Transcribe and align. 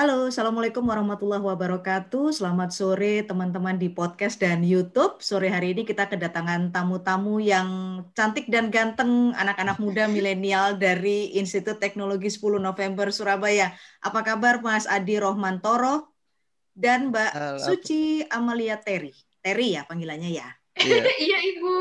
Halo, 0.00 0.32
Assalamualaikum 0.32 0.88
warahmatullahi 0.88 1.44
wabarakatuh. 1.44 2.32
Selamat 2.32 2.72
sore 2.72 3.20
teman-teman 3.20 3.76
di 3.76 3.92
podcast 3.92 4.40
dan 4.40 4.64
YouTube. 4.64 5.20
Sore 5.20 5.52
hari 5.52 5.76
ini 5.76 5.84
kita 5.84 6.08
kedatangan 6.08 6.72
tamu-tamu 6.72 7.36
yang 7.36 8.00
cantik 8.16 8.48
dan 8.48 8.72
ganteng, 8.72 9.36
anak-anak 9.36 9.76
muda 9.76 10.08
milenial 10.16 10.80
dari 10.80 11.36
Institut 11.36 11.84
Teknologi 11.84 12.32
10 12.32 12.64
November 12.64 13.12
Surabaya. 13.12 13.76
Apa 14.00 14.24
kabar 14.24 14.64
Mas 14.64 14.88
Adi 14.88 15.20
Rohmantoro 15.20 16.08
dan 16.72 17.12
Mbak 17.12 17.30
Halo. 17.36 17.60
Suci 17.60 18.24
Amalia 18.32 18.80
Terry? 18.80 19.12
Terry 19.44 19.76
ya 19.76 19.84
panggilannya 19.84 20.32
ya? 20.32 20.48
Iya, 20.80 21.04
iya 21.28 21.38
Ibu. 21.44 21.72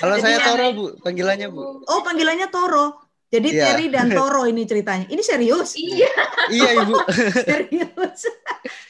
Kalau 0.00 0.16
saya 0.24 0.40
Toro 0.40 0.72
Bu, 0.72 0.84
panggilannya 1.04 1.52
Bu. 1.52 1.84
Oh, 1.84 2.00
panggilannya 2.00 2.48
Toro. 2.48 3.05
Jadi 3.26 3.48
yeah. 3.50 3.74
Terry 3.74 3.86
dan 3.90 4.06
Toro 4.18 4.46
ini 4.46 4.62
ceritanya. 4.62 5.06
Ini 5.10 5.22
serius? 5.22 5.74
Iya. 5.74 6.10
iya 6.54 6.70
Ibu. 6.82 6.94
serius. 7.48 8.30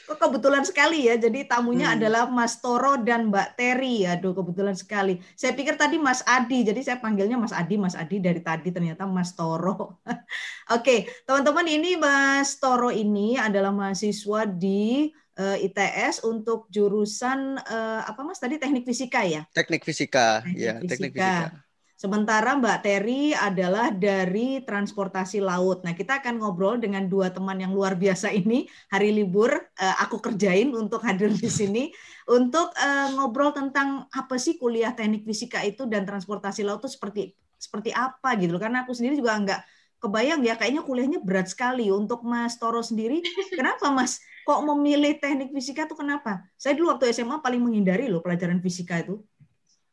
Kok 0.06 0.18
kebetulan 0.20 0.62
sekali 0.68 1.08
ya. 1.08 1.16
Jadi 1.16 1.48
tamunya 1.48 1.92
hmm. 1.92 1.96
adalah 1.96 2.22
Mas 2.28 2.60
Toro 2.60 3.00
dan 3.00 3.32
Mbak 3.32 3.48
Terry. 3.56 4.04
Aduh 4.04 4.36
kebetulan 4.36 4.76
sekali. 4.76 5.18
Saya 5.32 5.56
pikir 5.56 5.80
tadi 5.80 5.96
Mas 5.96 6.20
Adi. 6.28 6.68
Jadi 6.68 6.84
saya 6.84 7.00
panggilnya 7.00 7.40
Mas 7.40 7.56
Adi, 7.56 7.80
Mas 7.80 7.96
Adi 7.96 8.20
dari 8.20 8.44
tadi 8.44 8.68
ternyata 8.68 9.08
Mas 9.08 9.32
Toro. 9.32 10.04
Oke, 10.76 11.08
teman-teman 11.24 11.64
ini 11.64 11.96
Mas 11.96 12.60
Toro 12.60 12.92
ini 12.92 13.40
adalah 13.40 13.72
mahasiswa 13.72 14.44
di 14.44 15.08
uh, 15.40 15.56
eh, 15.56 15.66
ITS 15.72 16.28
untuk 16.28 16.68
jurusan 16.68 17.56
uh, 17.56 18.00
apa 18.04 18.20
Mas 18.20 18.36
tadi 18.36 18.60
teknik 18.60 18.84
fisika 18.84 19.24
ya? 19.24 19.48
Teknik 19.52 19.80
fisika, 19.84 20.44
teknik 20.44 20.60
ya, 20.60 20.72
fisika. 20.76 20.90
teknik 20.92 21.12
fisika. 21.16 21.65
Sementara 21.96 22.52
Mbak 22.60 22.78
Terry 22.84 23.32
adalah 23.32 23.88
dari 23.88 24.60
transportasi 24.60 25.40
laut. 25.40 25.80
Nah, 25.80 25.96
kita 25.96 26.20
akan 26.20 26.44
ngobrol 26.44 26.76
dengan 26.76 27.08
dua 27.08 27.32
teman 27.32 27.56
yang 27.56 27.72
luar 27.72 27.96
biasa 27.96 28.36
ini. 28.36 28.68
Hari 28.92 29.16
libur 29.16 29.48
uh, 29.56 29.96
aku 30.04 30.20
kerjain 30.20 30.76
untuk 30.76 31.00
hadir 31.08 31.32
di 31.32 31.48
sini 31.48 31.88
untuk 32.28 32.68
uh, 32.76 33.08
ngobrol 33.16 33.56
tentang 33.56 34.04
apa 34.12 34.36
sih 34.36 34.60
kuliah 34.60 34.92
teknik 34.92 35.24
fisika 35.24 35.64
itu 35.64 35.88
dan 35.88 36.04
transportasi 36.04 36.68
laut 36.68 36.84
itu 36.84 36.92
seperti 36.92 37.32
seperti 37.56 37.96
apa 37.96 38.36
gitu. 38.36 38.60
Karena 38.60 38.84
aku 38.84 38.92
sendiri 38.92 39.16
juga 39.16 39.40
nggak 39.40 39.60
kebayang 39.96 40.44
ya 40.44 40.60
kayaknya 40.60 40.84
kuliahnya 40.84 41.24
berat 41.24 41.48
sekali 41.48 41.88
untuk 41.88 42.20
Mas 42.28 42.60
Toro 42.60 42.84
sendiri. 42.84 43.24
Kenapa 43.56 43.88
Mas 43.88 44.20
kok 44.44 44.60
memilih 44.68 45.16
teknik 45.16 45.48
fisika 45.48 45.88
itu 45.88 45.96
kenapa? 45.96 46.44
Saya 46.60 46.76
dulu 46.76 46.92
waktu 46.92 47.08
SMA 47.16 47.40
paling 47.40 47.64
menghindari 47.64 48.04
loh 48.12 48.20
pelajaran 48.20 48.60
fisika 48.60 49.00
itu 49.00 49.24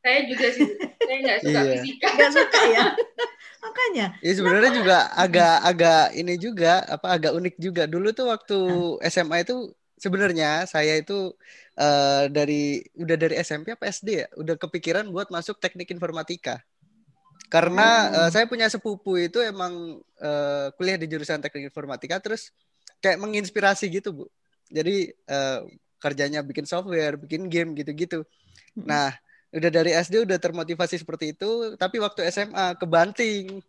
saya 0.04 0.20
juga 0.28 0.48
sih 0.52 0.68
saya 1.08 1.18
nggak 1.23 1.40
suka 1.40 1.59
iya. 1.64 1.72
fisika. 1.80 2.08
Nggak 2.12 2.32
suka 2.36 2.59
ya? 2.68 2.86
Makanya. 3.64 4.06
Ya 4.20 4.32
sebenarnya 4.36 4.72
juga 4.76 4.98
agak-agak 5.16 6.06
ini 6.20 6.34
juga 6.36 6.73
apa 6.84 7.08
agak 7.16 7.32
unik 7.40 7.56
juga. 7.56 7.84
Dulu 7.88 8.12
tuh 8.12 8.28
waktu 8.28 8.59
nah. 9.00 9.08
SMA 9.08 9.48
itu 9.48 9.72
sebenarnya 9.96 10.68
saya 10.68 11.00
itu 11.00 11.31
uh, 11.80 12.28
dari 12.28 12.84
udah 13.00 13.16
dari 13.16 13.40
SMP 13.40 13.72
apa 13.72 13.88
SD 13.88 14.09
ya? 14.12 14.28
Udah 14.36 14.59
kepikiran 14.59 15.08
buat 15.08 15.31
masuk 15.31 15.64
teknik 15.64 15.96
informatika. 15.96 16.59
Karena 17.48 18.12
oh. 18.12 18.20
uh, 18.28 18.30
saya 18.34 18.44
punya 18.44 18.68
sepupu 18.68 19.16
itu 19.16 19.40
emang 19.40 20.04
uh, 20.20 20.68
kuliah 20.76 21.00
di 21.00 21.08
jurusan 21.08 21.40
teknik 21.40 21.72
informatika 21.72 22.20
terus 22.20 22.52
kayak 23.00 23.24
menginspirasi 23.24 23.88
gitu 23.88 24.12
bu. 24.12 24.26
Jadi 24.68 25.16
uh, 25.31 25.64
kerjanya 26.04 26.44
bikin 26.44 26.68
software 26.68 27.16
bikin 27.16 27.48
game 27.48 27.72
gitu-gitu. 27.80 28.28
Nah 28.76 29.16
udah 29.54 29.70
dari 29.70 29.94
SD 29.94 30.26
udah 30.26 30.42
termotivasi 30.42 30.98
seperti 30.98 31.38
itu 31.38 31.78
tapi 31.78 32.02
waktu 32.02 32.26
SMA 32.34 32.78
kebanting. 32.82 33.62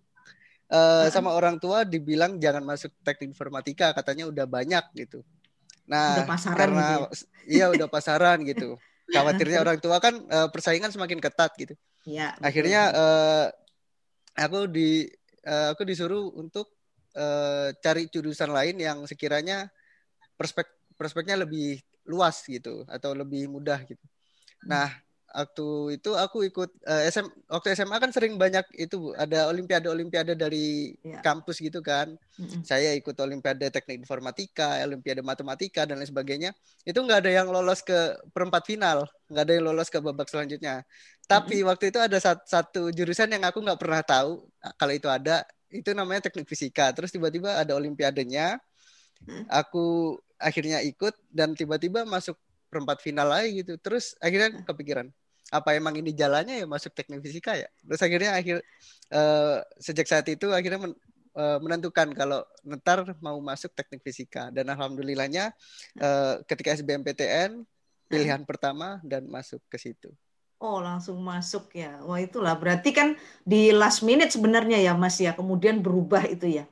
Uh, 0.64 1.06
sama 1.12 1.30
orang 1.36 1.60
tua 1.60 1.84
dibilang 1.84 2.40
jangan 2.40 2.64
masuk 2.64 2.88
teknik 3.04 3.36
informatika 3.36 3.92
katanya 3.92 4.27
udah 4.27 4.48
banyak 4.48 4.80
gitu. 4.96 5.20
Nah 5.84 6.24
karena 6.56 7.05
gitu 7.05 7.05
ya? 7.05 7.08
iya 7.45 7.67
udah 7.68 7.86
pasaran 7.86 8.40
gitu. 8.50 8.80
Khawatirnya 9.12 9.61
orang 9.61 9.77
tua 9.78 10.00
kan 10.00 10.17
uh, 10.33 10.48
persaingan 10.48 10.89
semakin 10.89 11.20
ketat 11.20 11.52
gitu. 11.61 11.77
Ya, 12.08 12.33
akhirnya 12.40 12.90
uh, 12.96 13.46
aku 14.33 14.72
di 14.72 15.05
uh, 15.45 15.77
aku 15.77 15.84
disuruh 15.84 16.33
untuk 16.33 16.72
uh, 17.12 17.68
cari 17.84 18.08
jurusan 18.08 18.48
lain 18.48 18.80
yang 18.80 19.05
sekiranya 19.05 19.68
perspek 20.40 20.66
perspeknya 20.96 21.45
lebih 21.45 21.77
luas 22.08 22.40
gitu 22.48 22.89
atau 22.89 23.12
lebih 23.12 23.52
mudah 23.52 23.84
gitu. 23.84 24.05
Nah 24.64 25.03
waktu 25.34 25.98
itu 25.98 26.14
aku 26.14 26.46
ikut 26.46 26.70
uh, 26.86 27.02
eh, 27.02 27.11
SM 27.11 27.27
waktu 27.50 27.74
SMA 27.74 27.98
kan 27.98 28.14
sering 28.14 28.39
banyak 28.39 28.62
itu 28.78 29.02
Bu, 29.02 29.11
ada 29.18 29.50
olimpiade 29.50 29.90
olimpiade 29.90 30.39
dari 30.39 30.95
ya. 31.02 31.18
kampus 31.27 31.58
gitu 31.58 31.83
kan. 31.83 32.14
Mm-hmm. 32.39 32.62
Saya 32.62 32.95
ikut 32.95 33.18
olimpiade 33.18 33.67
teknik 33.74 34.06
informatika, 34.06 34.78
olimpiade 34.86 35.27
matematika 35.27 35.83
dan 35.90 35.98
lain 35.98 36.06
sebagainya. 36.06 36.55
Itu 36.86 37.02
nggak 37.02 37.27
ada 37.27 37.30
yang 37.34 37.50
lolos 37.50 37.83
ke 37.83 38.14
perempat 38.30 38.62
final, 38.62 39.11
nggak 39.27 39.42
ada 39.42 39.52
yang 39.58 39.64
lolos 39.67 39.90
ke 39.90 39.98
babak 39.98 40.30
selanjutnya. 40.30 40.86
Tapi 41.27 41.61
mm-hmm. 41.61 41.70
waktu 41.74 41.84
itu 41.90 41.98
ada 41.98 42.18
satu, 42.22 42.42
satu 42.46 42.83
jurusan 42.95 43.34
yang 43.34 43.42
aku 43.42 43.58
nggak 43.58 43.80
pernah 43.83 44.06
tahu 44.06 44.46
kalau 44.78 44.95
itu 44.95 45.11
ada, 45.11 45.42
itu 45.74 45.90
namanya 45.90 46.30
teknik 46.30 46.46
fisika. 46.46 46.95
Terus 46.95 47.11
tiba-tiba 47.11 47.58
ada 47.58 47.74
olimpiadenya. 47.74 48.62
Aku 49.51 50.14
akhirnya 50.36 50.84
ikut 50.84 51.16
dan 51.33 51.56
tiba-tiba 51.56 52.05
masuk 52.05 52.36
perempat 52.74 52.98
final 52.98 53.30
lagi 53.30 53.62
gitu. 53.62 53.78
Terus 53.78 54.18
akhirnya 54.18 54.62
kepikiran, 54.66 55.06
apa 55.52 55.77
emang 55.77 55.96
ini 56.00 56.16
jalannya 56.16 56.64
ya 56.64 56.66
masuk 56.68 56.96
teknik 56.96 57.20
fisika 57.20 57.52
ya 57.58 57.68
terus 57.84 58.00
akhirnya 58.00 58.32
akhir 58.32 58.56
uh, 59.12 59.60
sejak 59.77 60.08
saat 60.08 60.27
itu 60.32 60.48
akhirnya 60.50 60.88
men, 60.88 60.92
uh, 61.36 61.58
menentukan 61.60 62.08
kalau 62.16 62.40
ntar 62.64 63.05
mau 63.20 63.36
masuk 63.44 63.72
teknik 63.77 64.00
fisika 64.00 64.48
dan 64.48 64.70
alhamdulillahnya 64.72 65.52
uh, 66.00 66.40
ketika 66.48 66.72
SBMPTN 66.78 67.60
pilihan 68.08 68.40
hmm. 68.40 68.48
pertama 68.48 69.00
dan 69.04 69.28
masuk 69.28 69.60
ke 69.68 69.77
situ 69.77 70.12
Oh, 70.64 70.80
langsung 70.80 71.20
masuk 71.20 71.77
ya. 71.77 72.00
Wah, 72.08 72.16
itulah 72.16 72.56
berarti 72.56 72.94
kan 72.94 73.20
di 73.44 73.68
last 73.68 74.00
minute 74.00 74.33
sebenarnya 74.33 74.80
ya, 74.80 74.96
Mas 74.96 75.20
ya. 75.20 75.36
Kemudian 75.36 75.84
berubah 75.84 76.24
itu 76.24 76.48
ya. 76.48 76.64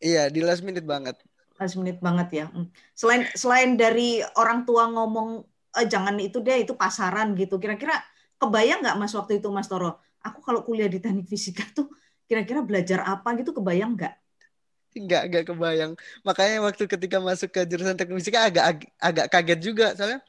Iya, 0.00 0.32
di 0.32 0.40
last 0.40 0.64
minute 0.64 0.88
banget. 0.88 1.20
Last 1.60 1.76
minute 1.76 2.00
banget 2.00 2.28
ya. 2.32 2.46
Hmm. 2.48 2.72
Selain 2.96 3.28
selain 3.36 3.76
dari 3.76 4.24
orang 4.40 4.64
tua 4.64 4.88
ngomong 4.88 5.44
eh, 5.76 5.86
jangan 5.86 6.16
itu 6.18 6.40
deh 6.40 6.64
itu 6.64 6.72
pasaran 6.74 7.36
gitu. 7.36 7.60
Kira-kira 7.60 8.00
kebayang 8.40 8.80
nggak 8.82 8.96
mas 8.96 9.12
waktu 9.12 9.38
itu 9.38 9.48
mas 9.52 9.68
Toro? 9.68 10.00
Aku 10.24 10.42
kalau 10.42 10.64
kuliah 10.66 10.90
di 10.90 10.98
teknik 10.98 11.28
fisika 11.28 11.62
tuh 11.76 11.92
kira-kira 12.26 12.64
belajar 12.64 13.06
apa 13.06 13.36
gitu 13.38 13.54
kebayang 13.54 13.94
nggak? 13.94 14.14
Nggak 14.96 15.22
nggak 15.30 15.44
kebayang. 15.52 15.92
Makanya 16.26 16.56
waktu 16.64 16.84
ketika 16.88 17.20
masuk 17.20 17.52
ke 17.52 17.62
jurusan 17.68 17.94
teknik 17.94 18.18
fisika 18.18 18.48
agak 18.48 18.64
ag 18.64 18.78
agak 18.98 19.26
kaget 19.30 19.60
juga. 19.60 19.86
Soalnya 19.94 20.20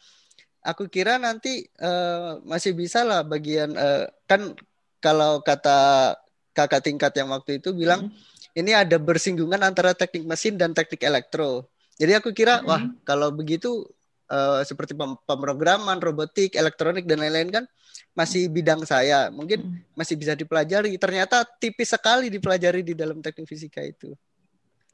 aku 0.61 0.91
kira 0.91 1.15
nanti 1.17 1.63
uh, 1.79 2.43
masih 2.43 2.75
bisa 2.75 3.07
lah 3.07 3.23
bagian 3.23 3.71
uh, 3.73 4.05
kan 4.27 4.53
kalau 4.99 5.39
kata 5.39 6.13
kakak 6.51 6.83
tingkat 6.83 7.13
yang 7.15 7.29
waktu 7.29 7.61
itu 7.61 7.71
bilang 7.71 8.09
hmm. 8.09 8.57
ini 8.57 8.73
ada 8.73 8.97
bersinggungan 8.97 9.61
antara 9.61 9.93
teknik 9.93 10.25
mesin 10.25 10.59
dan 10.59 10.75
teknik 10.75 11.05
elektro. 11.05 11.69
Jadi 11.97 12.13
aku 12.13 12.29
kira 12.33 12.61
hmm. 12.61 12.67
wah 12.67 12.83
kalau 13.05 13.31
begitu 13.33 13.85
uh, 14.31 14.61
seperti 14.63 14.93
pemrograman, 15.23 15.99
robotik, 15.99 16.55
elektronik 16.55 17.07
dan 17.07 17.23
lain-lain 17.23 17.49
kan 17.51 17.65
masih 18.13 18.51
bidang 18.51 18.83
saya. 18.83 19.29
Mungkin 19.31 19.59
hmm. 19.63 19.97
masih 19.97 20.15
bisa 20.19 20.33
dipelajari. 20.35 20.95
Ternyata 20.99 21.43
tipis 21.59 21.91
sekali 21.91 22.27
dipelajari 22.27 22.83
di 22.83 22.93
dalam 22.93 23.23
teknik 23.23 23.47
fisika 23.47 23.81
itu. 23.81 24.13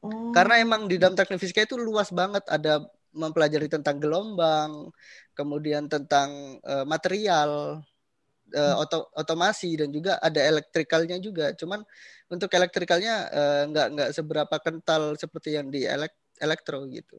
Oh. 0.04 0.30
Karena 0.36 0.60
emang 0.60 0.86
di 0.86 1.00
dalam 1.00 1.16
teknik 1.16 1.40
fisika 1.40 1.64
itu 1.64 1.76
luas 1.80 2.12
banget. 2.12 2.44
Ada 2.46 2.84
mempelajari 3.14 3.70
tentang 3.70 4.02
gelombang, 4.02 4.90
kemudian 5.38 5.86
tentang 5.86 6.58
uh, 6.66 6.82
material, 6.82 7.78
uh, 8.50 8.74
oto 8.82 9.08
otomasi 9.14 9.78
dan 9.78 9.88
juga 9.94 10.18
ada 10.18 10.42
elektrikalnya 10.42 11.16
juga. 11.22 11.54
Cuman 11.54 11.80
untuk 12.28 12.50
elektrikalnya 12.50 13.14
uh, 13.30 13.62
nggak 13.70 13.86
nggak 13.94 14.10
seberapa 14.12 14.56
kental 14.58 15.14
seperti 15.14 15.54
yang 15.54 15.70
di 15.70 15.86
elek 15.86 16.12
elektro 16.42 16.82
gitu. 16.90 17.16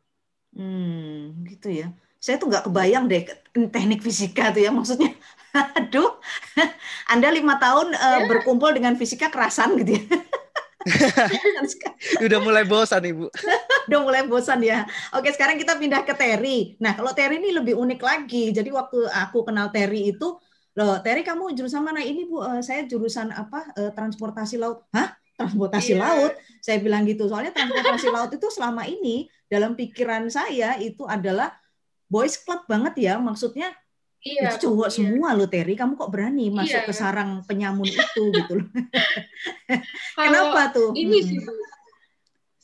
Hmm, 0.56 1.44
gitu 1.44 1.68
ya 1.68 1.92
saya 2.26 2.42
tuh 2.42 2.50
nggak 2.50 2.66
kebayang 2.66 3.06
deh 3.06 3.22
teknik 3.70 4.02
fisika 4.02 4.50
tuh 4.50 4.66
ya 4.66 4.74
maksudnya. 4.74 5.14
Aduh 5.78 6.18
anda 7.14 7.30
lima 7.30 7.62
tahun 7.62 7.94
uh, 7.94 8.26
berkumpul 8.26 8.74
dengan 8.74 8.98
fisika 8.98 9.30
kerasan 9.30 9.78
gitu 9.78 10.02
ya. 10.02 10.04
Udah 12.26 12.40
mulai 12.42 12.66
bosan 12.66 13.06
ibu. 13.06 13.30
Udah 13.86 14.00
mulai 14.02 14.26
bosan 14.26 14.66
ya. 14.66 14.90
Oke 15.14 15.30
sekarang 15.38 15.62
kita 15.62 15.78
pindah 15.78 16.02
ke 16.02 16.18
Terry. 16.18 16.74
Nah 16.82 16.98
kalau 16.98 17.14
Terry 17.14 17.38
ini 17.38 17.54
lebih 17.54 17.78
unik 17.78 18.02
lagi. 18.02 18.50
Jadi 18.50 18.74
waktu 18.74 19.06
aku 19.06 19.46
kenal 19.46 19.70
Terry 19.70 20.10
itu 20.10 20.42
loh 20.74 20.98
Terry 21.06 21.22
kamu 21.22 21.54
jurusan 21.54 21.86
mana 21.86 22.02
ini 22.02 22.26
bu? 22.26 22.42
Uh, 22.42 22.62
saya 22.66 22.90
jurusan 22.90 23.30
apa? 23.30 23.70
Uh, 23.78 23.94
transportasi 23.94 24.58
laut. 24.58 24.82
Hah? 24.98 25.14
Transportasi 25.38 25.94
yeah. 25.94 26.02
laut? 26.02 26.34
Saya 26.58 26.82
bilang 26.82 27.06
gitu. 27.06 27.30
Soalnya 27.30 27.54
transportasi 27.54 28.08
laut 28.10 28.34
itu 28.34 28.48
selama 28.50 28.90
ini 28.90 29.30
dalam 29.46 29.78
pikiran 29.78 30.26
saya 30.30 30.74
itu 30.82 31.06
adalah 31.06 31.54
boys 32.08 32.38
club 32.42 32.64
banget 32.70 32.94
ya 33.02 33.14
maksudnya 33.18 33.74
Iya, 34.26 34.58
itu 34.58 34.66
cowok 34.66 34.90
iya. 34.90 34.96
semua 34.98 35.38
lo 35.38 35.46
Terry, 35.46 35.78
kamu 35.78 36.02
kok 36.02 36.10
berani 36.10 36.50
iya. 36.50 36.58
masuk 36.58 36.82
ke 36.90 36.94
sarang 36.98 37.46
penyamun 37.46 37.86
itu 37.86 38.24
gitu 38.42 38.58
loh. 38.58 38.66
Kenapa 40.18 40.74
tuh? 40.74 40.98
Ini 40.98 41.18
hmm. 41.22 41.28
sih 41.30 41.38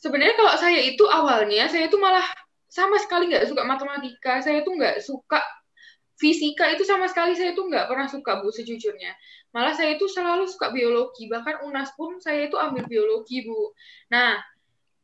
sebenarnya 0.02 0.34
kalau 0.34 0.54
saya 0.58 0.82
itu 0.82 1.04
awalnya 1.06 1.70
saya 1.70 1.86
itu 1.86 1.94
malah 1.94 2.26
sama 2.66 2.98
sekali 2.98 3.30
nggak 3.30 3.46
suka 3.46 3.62
matematika 3.62 4.42
saya 4.42 4.66
tuh 4.66 4.74
nggak 4.74 4.98
suka 4.98 5.38
fisika 6.18 6.74
itu 6.74 6.82
sama 6.82 7.06
sekali 7.06 7.38
saya 7.38 7.54
tuh 7.54 7.70
nggak 7.70 7.86
pernah 7.86 8.10
suka 8.10 8.42
bu 8.42 8.50
sejujurnya 8.50 9.14
malah 9.54 9.70
saya 9.70 9.94
itu 9.94 10.10
selalu 10.10 10.50
suka 10.50 10.74
biologi 10.74 11.30
bahkan 11.30 11.62
unas 11.62 11.94
pun 11.94 12.18
saya 12.18 12.50
itu 12.50 12.58
ambil 12.58 12.82
biologi 12.90 13.46
bu 13.46 13.70
nah 14.10 14.42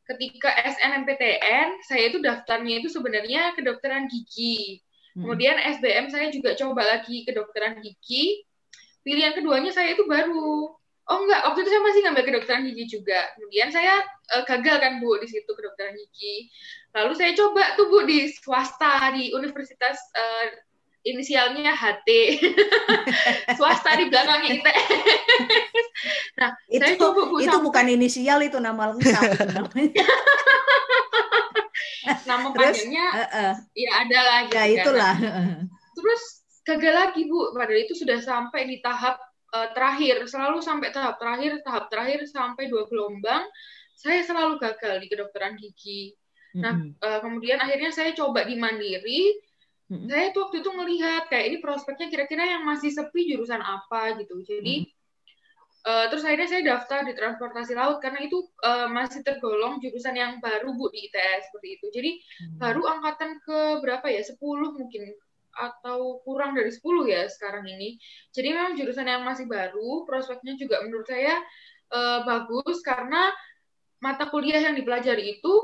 ketika 0.08 0.50
SNMPTN 0.64 1.84
saya 1.84 2.02
itu 2.08 2.18
daftarnya 2.18 2.80
itu 2.80 2.88
sebenarnya 2.88 3.52
kedokteran 3.52 4.08
gigi 4.08 4.80
hmm. 5.14 5.22
kemudian 5.22 5.56
SBM 5.78 6.08
saya 6.08 6.32
juga 6.32 6.56
coba 6.56 6.82
lagi 6.84 7.28
kedokteran 7.28 7.84
gigi 7.84 8.42
pilihan 9.04 9.36
keduanya 9.36 9.70
saya 9.70 9.92
itu 9.92 10.08
baru 10.08 10.78
Oh 11.08 11.24
enggak, 11.24 11.40
waktu 11.40 11.64
itu 11.64 11.70
saya 11.72 11.82
masih 11.88 12.00
ngambil 12.04 12.24
kedokteran 12.28 12.62
gigi 12.68 12.84
juga. 13.00 13.32
Kemudian 13.32 13.72
saya 13.72 14.04
uh, 14.36 14.44
gagal 14.44 14.76
kan 14.76 15.00
Bu 15.00 15.16
di 15.16 15.24
situ 15.24 15.48
kedokteran 15.48 15.96
gigi. 15.96 16.52
Lalu 16.92 17.16
saya 17.16 17.32
coba 17.32 17.64
tuh 17.80 17.88
Bu 17.88 18.04
di 18.04 18.28
swasta 18.28 19.16
di 19.16 19.32
Universitas 19.32 19.96
uh, 20.12 20.46
inisialnya 21.06 21.74
HT. 21.74 22.08
swasta 23.58 23.94
di 23.98 24.10
belakangnya 24.10 24.50
ITS. 24.58 24.88
nah, 26.40 26.50
itu, 26.70 26.82
saya 26.82 26.94
coba 26.98 27.20
itu 27.42 27.58
bukan 27.62 27.86
inisial 27.90 28.38
itu 28.42 28.58
nama 28.58 28.94
lengkap 28.94 29.22
namanya. 29.56 30.06
nama 32.24 32.48
panjangnya 32.52 33.06
uh, 33.12 33.24
uh. 33.24 33.52
ya 33.76 33.90
ada 34.04 34.18
lah 34.20 34.38
gitu 34.48 34.56
ya 34.56 34.64
kan. 34.64 34.76
itulah. 34.80 35.14
Terus 35.96 36.22
gagal 36.64 36.94
lagi 36.94 37.22
Bu, 37.24 37.52
padahal 37.56 37.80
itu 37.84 37.96
sudah 37.96 38.20
sampai 38.20 38.68
di 38.68 38.76
tahap 38.84 39.16
uh, 39.56 39.68
terakhir, 39.72 40.28
selalu 40.28 40.60
sampai 40.60 40.92
tahap 40.92 41.16
terakhir, 41.16 41.60
tahap 41.64 41.88
terakhir 41.88 42.28
sampai 42.28 42.68
dua 42.68 42.84
gelombang, 42.88 43.44
saya 43.96 44.20
selalu 44.22 44.60
gagal 44.60 45.00
di 45.00 45.06
kedokteran 45.08 45.56
gigi. 45.56 46.12
Nah, 46.58 46.74
mm-hmm. 46.76 47.02
uh, 47.02 47.18
kemudian 47.24 47.58
akhirnya 47.60 47.92
saya 47.92 48.12
coba 48.16 48.44
di 48.44 48.56
Mandiri. 48.56 49.36
Mm-hmm. 49.88 50.08
Saya 50.12 50.26
tuh 50.36 50.40
waktu 50.48 50.56
itu 50.60 50.70
melihat 50.76 51.22
kayak 51.32 51.46
ini 51.48 51.56
prospeknya 51.64 52.12
kira-kira 52.12 52.44
yang 52.44 52.62
masih 52.68 52.92
sepi 52.92 53.32
jurusan 53.32 53.60
apa 53.60 54.20
gitu. 54.20 54.40
Jadi 54.44 54.84
mm-hmm. 54.84 54.96
Uh, 55.88 56.04
terus 56.10 56.26
akhirnya 56.26 56.50
saya 56.50 56.62
daftar 56.66 57.06
di 57.06 57.14
transportasi 57.14 57.72
laut 57.72 58.02
karena 58.02 58.20
itu 58.20 58.44
uh, 58.66 58.90
masih 58.90 59.22
tergolong 59.24 59.78
jurusan 59.78 60.12
yang 60.12 60.36
baru 60.42 60.74
bu 60.74 60.90
di 60.92 61.06
ITS 61.08 61.48
seperti 61.48 61.68
itu. 61.80 61.86
Jadi 61.94 62.10
hmm. 62.18 62.58
baru 62.58 62.82
angkatan 62.98 63.38
ke 63.40 63.78
berapa 63.80 64.04
ya? 64.10 64.20
10 64.20 64.36
mungkin 64.74 65.02
atau 65.54 66.20
kurang 66.28 66.58
dari 66.58 66.68
10 66.68 66.82
ya 67.08 67.24
sekarang 67.30 67.64
ini. 67.72 67.96
Jadi 68.34 68.48
memang 68.52 68.76
jurusan 68.76 69.06
yang 69.06 69.22
masih 69.22 69.46
baru, 69.46 70.02
prospeknya 70.04 70.60
juga 70.60 70.82
menurut 70.82 71.06
saya 71.06 71.40
uh, 71.94 72.20
bagus 72.26 72.84
karena 72.84 73.32
mata 74.02 74.28
kuliah 74.28 74.60
yang 74.60 74.76
dipelajari 74.76 75.40
itu 75.40 75.54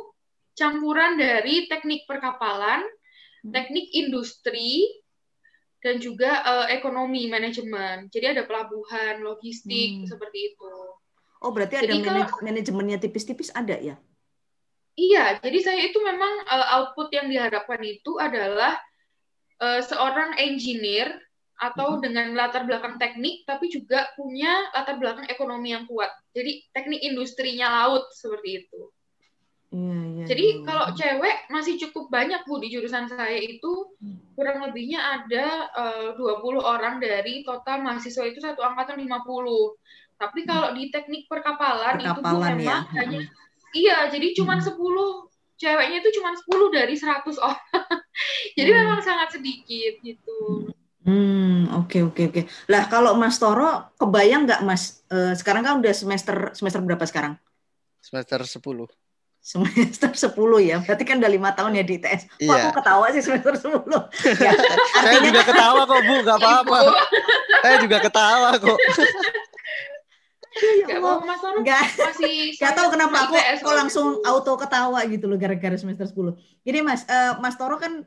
campuran 0.54 1.18
dari 1.18 1.66
teknik 1.66 2.06
perkapalan, 2.06 2.80
hmm. 2.80 3.03
Teknik 3.52 3.92
industri, 3.92 4.88
dan 5.84 6.00
juga 6.00 6.40
uh, 6.40 6.66
ekonomi 6.72 7.28
manajemen. 7.28 8.08
Jadi 8.08 8.32
ada 8.32 8.42
pelabuhan, 8.48 9.20
logistik 9.20 10.00
hmm. 10.00 10.08
seperti 10.08 10.56
itu. 10.56 10.74
Oh 11.44 11.52
berarti 11.52 11.84
jadi 11.84 12.00
ada 12.00 12.24
kalau, 12.24 12.40
manajemennya 12.40 12.96
tipis-tipis 12.96 13.52
ada 13.52 13.76
ya? 13.76 14.00
Iya, 14.96 15.44
jadi 15.44 15.58
saya 15.60 15.80
itu 15.84 16.00
memang 16.00 16.48
uh, 16.48 16.66
output 16.80 17.12
yang 17.12 17.28
diharapkan 17.28 17.84
itu 17.84 18.16
adalah 18.16 18.80
uh, 19.60 19.84
seorang 19.84 20.40
engineer 20.40 21.12
atau 21.60 22.00
hmm. 22.00 22.00
dengan 22.00 22.26
latar 22.32 22.64
belakang 22.64 22.96
teknik 22.96 23.44
tapi 23.44 23.68
juga 23.68 24.08
punya 24.16 24.72
latar 24.72 24.96
belakang 24.96 25.28
ekonomi 25.28 25.76
yang 25.76 25.84
kuat. 25.84 26.08
Jadi 26.32 26.64
teknik 26.72 27.04
industrinya 27.04 27.84
laut 27.84 28.08
seperti 28.16 28.64
itu. 28.64 28.88
Ya, 29.74 29.98
ya, 30.22 30.24
Jadi 30.30 30.46
ya, 30.46 30.58
kalau 30.62 30.86
cewek 30.94 31.36
masih 31.50 31.74
cukup 31.82 32.06
banyak 32.06 32.46
Bu 32.46 32.62
di 32.62 32.70
jurusan 32.70 33.10
saya 33.10 33.34
itu 33.34 33.90
hmm. 33.98 34.38
kurang 34.38 34.62
lebihnya 34.62 35.02
ada 35.02 35.66
eh, 36.14 36.14
uh, 36.14 36.38
20 36.38 36.62
orang 36.62 37.02
dari 37.02 37.42
total 37.42 37.82
mahasiswa 37.82 38.22
itu 38.22 38.38
satu 38.38 38.62
angkatan 38.62 39.02
50. 39.02 39.10
Tapi 40.14 40.40
hmm. 40.46 40.46
kalau 40.46 40.68
di 40.78 40.94
teknik 40.94 41.26
perkapalan, 41.26 41.98
perkapalan 41.98 42.06
itu 42.06 42.22
Bu 42.22 42.36
memang 42.38 42.62
ya. 42.62 42.78
hanya 43.02 43.20
iya 43.74 43.98
jadi 44.14 44.30
cuma 44.38 44.62
hmm. 44.62 44.78
10 44.78 45.58
ceweknya 45.58 45.96
itu 45.98 46.10
cuma 46.22 46.30
10 46.38 46.46
dari 46.70 46.94
100 46.94 47.34
orang. 47.42 47.66
Jadi 48.58 48.70
hmm. 48.70 48.78
memang 48.78 49.00
sangat 49.02 49.28
sedikit 49.38 49.92
gitu. 50.06 50.70
Hmm, 51.02 51.66
oke 51.74 51.90
okay, 51.90 52.00
oke 52.06 52.14
okay, 52.14 52.24
oke. 52.30 52.42
Okay. 52.42 52.44
Lah 52.70 52.86
kalau 52.86 53.18
Mas 53.18 53.42
Toro 53.42 53.90
kebayang 53.98 54.46
nggak 54.46 54.62
Mas 54.62 55.02
uh, 55.10 55.34
sekarang 55.34 55.66
kan 55.66 55.74
udah 55.82 55.94
semester 55.94 56.54
semester 56.54 56.78
berapa 56.78 57.02
sekarang? 57.06 57.34
Semester 57.98 58.38
10. 58.46 59.03
Semester 59.44 60.08
10 60.32 60.32
ya. 60.64 60.80
Berarti 60.80 61.04
kan 61.04 61.20
udah 61.20 61.28
lima 61.28 61.52
tahun 61.52 61.76
ya 61.76 61.84
di 61.84 62.00
ITS. 62.00 62.32
Kok 62.40 62.48
iya. 62.48 62.64
aku 62.64 62.80
ketawa 62.80 63.12
sih 63.12 63.20
semester 63.20 63.52
10. 63.52 63.76
ya, 64.40 64.52
Saya 65.04 65.18
juga 65.20 65.42
ketawa 65.44 65.80
kok, 65.84 66.00
Bu, 66.00 66.14
nggak 66.24 66.38
apa-apa. 66.40 66.78
Saya 67.60 67.76
juga 67.84 67.98
ketawa 68.00 68.48
kok. 68.56 68.78
ya 70.88 70.96
Allah. 70.96 71.16
Mas 71.28 71.42
Gak, 71.44 71.84
masih 71.98 72.56
gak 72.56 72.72
tahu 72.72 72.88
kenapa 72.96 73.28
aku 73.28 73.36
kok 73.36 73.74
langsung 73.76 74.22
auto 74.24 74.56
ketawa 74.56 75.04
gitu 75.12 75.28
loh 75.28 75.36
gara-gara 75.36 75.76
semester 75.76 76.08
10. 76.08 76.64
Jadi 76.64 76.78
Mas, 76.80 77.04
uh, 77.04 77.36
Mas 77.36 77.60
Toro 77.60 77.76
kan 77.76 78.00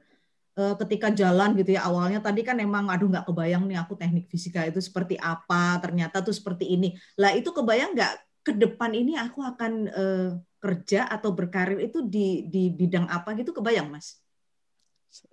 uh, 0.57 0.73
ketika 0.81 1.13
jalan 1.13 1.53
gitu 1.53 1.77
ya 1.77 1.85
awalnya 1.85 2.17
tadi 2.17 2.41
kan 2.41 2.57
emang 2.57 2.89
aduh 2.89 3.13
nggak 3.13 3.29
kebayang 3.29 3.69
nih 3.69 3.77
aku 3.77 3.93
teknik 3.93 4.25
fisika 4.25 4.65
itu 4.65 4.81
seperti 4.81 5.13
apa 5.21 5.77
ternyata 5.77 6.25
tuh 6.25 6.33
seperti 6.33 6.65
ini 6.73 6.97
lah 7.19 7.35
itu 7.37 7.53
kebayang 7.53 7.93
nggak 7.93 8.13
ke 8.41 8.51
depan 8.57 8.95
ini 8.95 9.19
aku 9.19 9.43
akan 9.43 9.71
uh, 9.91 10.29
kerja 10.57 11.05
atau 11.05 11.33
berkarir 11.33 11.79
itu 11.81 12.01
di 12.05 12.45
di 12.49 12.73
bidang 12.73 13.05
apa 13.07 13.37
gitu 13.37 13.53
kebayang 13.53 13.89
mas 13.89 14.17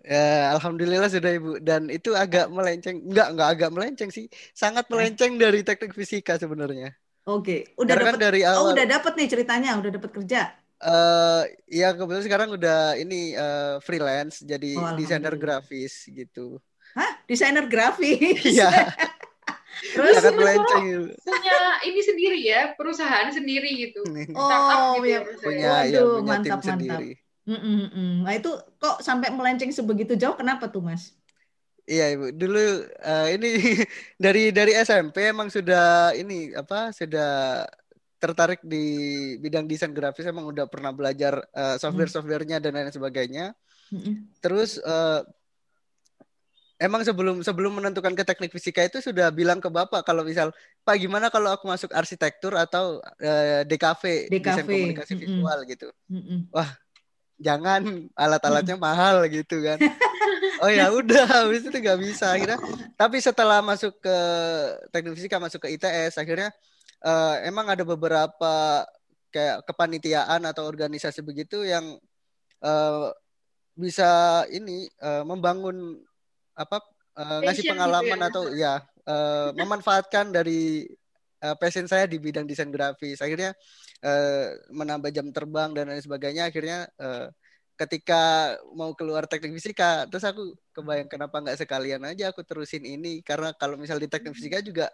Ya, 0.06 0.54
alhamdulillah 0.54 1.10
sudah 1.10 1.32
ibu 1.34 1.58
dan 1.58 1.90
itu 1.90 2.14
agak 2.14 2.46
melenceng, 2.46 3.04
enggak 3.04 3.28
enggak 3.34 3.48
agak 3.58 3.70
melenceng 3.74 4.10
sih, 4.14 4.30
sangat 4.54 4.86
melenceng 4.86 5.34
dari 5.34 5.66
teknik 5.66 5.92
fisika 5.92 6.38
sebenarnya. 6.38 6.94
Oke, 7.24 7.74
udah 7.80 7.94
dapat 7.96 8.20
dari 8.20 8.40
oh, 8.44 8.52
awal. 8.52 8.60
Oh, 8.60 8.72
udah 8.76 8.86
dapat 8.86 9.12
nih 9.16 9.28
ceritanya, 9.28 9.74
udah 9.80 9.90
dapat 9.96 10.10
kerja. 10.14 10.54
Uh, 10.84 11.48
ya 11.64 11.96
kebetulan 11.96 12.24
sekarang 12.26 12.48
udah 12.52 13.00
ini 13.00 13.32
uh, 13.32 13.80
freelance 13.80 14.44
jadi 14.44 14.76
oh, 14.76 14.92
desainer 14.94 15.32
grafis 15.40 16.04
gitu. 16.06 16.60
Hah? 16.92 17.24
Desainer 17.24 17.64
grafis? 17.64 18.44
Iya. 18.44 18.68
Terus 19.94 20.14
Sangat 20.18 20.34
melenceng. 20.36 20.84
punya 21.22 21.58
ini 21.86 22.00
sendiri 22.00 22.38
ya, 22.40 22.60
perusahaan 22.74 23.28
sendiri 23.30 23.70
gitu. 23.90 24.02
Oh, 24.38 24.98
gitu 25.00 25.08
ya, 25.08 25.20
ya 25.20 25.20
punya, 25.40 25.72
ya, 25.86 26.00
punya 26.02 26.22
mantap, 26.22 26.60
tim 26.60 26.70
mantap. 26.70 26.98
sendiri. 26.98 27.10
Mm 27.44 27.60
-mm. 27.60 28.12
Nah 28.24 28.32
itu 28.34 28.50
kok 28.80 29.04
sampai 29.04 29.28
melenceng 29.28 29.68
sebegitu 29.68 30.16
jauh, 30.16 30.34
kenapa 30.34 30.72
tuh 30.72 30.80
mas? 30.80 31.12
Iya 31.84 32.16
ibu, 32.16 32.32
dulu 32.32 32.88
uh, 33.04 33.28
ini 33.28 33.60
dari 34.24 34.48
dari 34.48 34.72
SMP 34.80 35.28
emang 35.28 35.52
sudah 35.52 36.16
ini 36.16 36.56
apa 36.56 36.96
sudah 36.96 37.60
tertarik 38.16 38.64
di 38.64 38.86
bidang 39.36 39.68
desain 39.68 39.92
grafis 39.92 40.24
emang 40.24 40.48
udah 40.48 40.64
pernah 40.64 40.96
belajar 40.96 41.44
uh, 41.52 41.76
software-softwarenya 41.76 42.56
dan 42.56 42.72
lain 42.72 42.88
sebagainya. 42.88 43.52
Terus 44.40 44.80
uh, 44.80 45.20
emang 46.84 47.00
sebelum 47.00 47.40
sebelum 47.40 47.80
menentukan 47.80 48.12
ke 48.12 48.20
teknik 48.28 48.52
fisika 48.52 48.84
itu 48.84 49.00
sudah 49.00 49.32
bilang 49.32 49.56
ke 49.56 49.72
bapak 49.72 50.04
kalau 50.04 50.20
misal 50.20 50.52
pak 50.84 51.00
gimana 51.00 51.32
kalau 51.32 51.56
aku 51.56 51.64
masuk 51.64 51.88
arsitektur 51.96 52.52
atau 52.60 53.00
uh, 53.00 53.64
DKV, 53.64 54.28
DKV 54.28 54.44
desain 54.44 54.66
komunikasi 54.68 55.12
mm 55.12 55.16
-hmm. 55.16 55.24
visual 55.24 55.58
gitu. 55.64 55.88
Mm 56.12 56.20
-hmm. 56.20 56.38
Wah 56.52 56.70
jangan 57.40 57.82
alat-alatnya 58.12 58.76
mahal 58.76 59.24
gitu 59.32 59.64
kan. 59.64 59.80
oh 60.62 60.70
ya 60.70 60.88
udah 60.92 61.24
habis 61.26 61.66
itu 61.66 61.76
nggak 61.76 62.00
bisa 62.00 62.32
akhirnya 62.32 62.58
tapi 62.94 63.18
setelah 63.18 63.60
masuk 63.60 63.98
ke 63.98 64.18
teknik 64.94 65.16
fisika 65.18 65.36
masuk 65.42 65.66
ke 65.66 65.76
ITS 65.76 66.20
akhirnya 66.20 66.54
uh, 67.04 67.36
emang 67.44 67.68
ada 67.68 67.82
beberapa 67.82 68.84
kayak 69.34 69.66
kepanitiaan 69.66 70.46
atau 70.46 70.64
organisasi 70.64 71.20
begitu 71.26 71.66
yang 71.66 71.98
uh, 72.62 73.10
bisa 73.74 74.42
ini 74.54 74.86
uh, 75.02 75.26
membangun 75.26 75.98
apa 76.54 76.78
uh, 77.18 77.40
ngasih 77.42 77.70
pengalaman 77.70 78.18
gitu 78.18 78.22
ya. 78.22 78.30
atau 78.30 78.42
ya 78.54 78.74
uh, 79.10 79.50
memanfaatkan 79.60 80.30
dari 80.34 80.88
uh, 81.44 81.56
passion 81.58 81.86
saya 81.86 82.08
di 82.08 82.16
bidang 82.18 82.48
desain 82.48 82.70
grafis. 82.70 83.20
Akhirnya 83.20 83.52
uh, 84.02 84.46
menambah 84.70 85.10
jam 85.10 85.28
terbang 85.30 85.74
dan 85.76 85.90
lain 85.90 86.02
sebagainya. 86.02 86.48
Akhirnya 86.48 86.88
uh, 86.98 87.28
ketika 87.74 88.54
mau 88.78 88.94
keluar 88.94 89.26
teknik 89.26 89.58
fisika 89.58 90.06
terus 90.06 90.22
aku 90.22 90.54
kebayang 90.70 91.10
kenapa 91.10 91.42
nggak 91.42 91.58
sekalian 91.58 92.02
aja 92.06 92.30
aku 92.30 92.46
terusin 92.46 92.86
ini. 92.86 93.20
Karena 93.20 93.52
kalau 93.54 93.76
misal 93.76 94.00
di 94.00 94.08
teknik 94.08 94.34
fisika 94.34 94.62
juga 94.62 94.88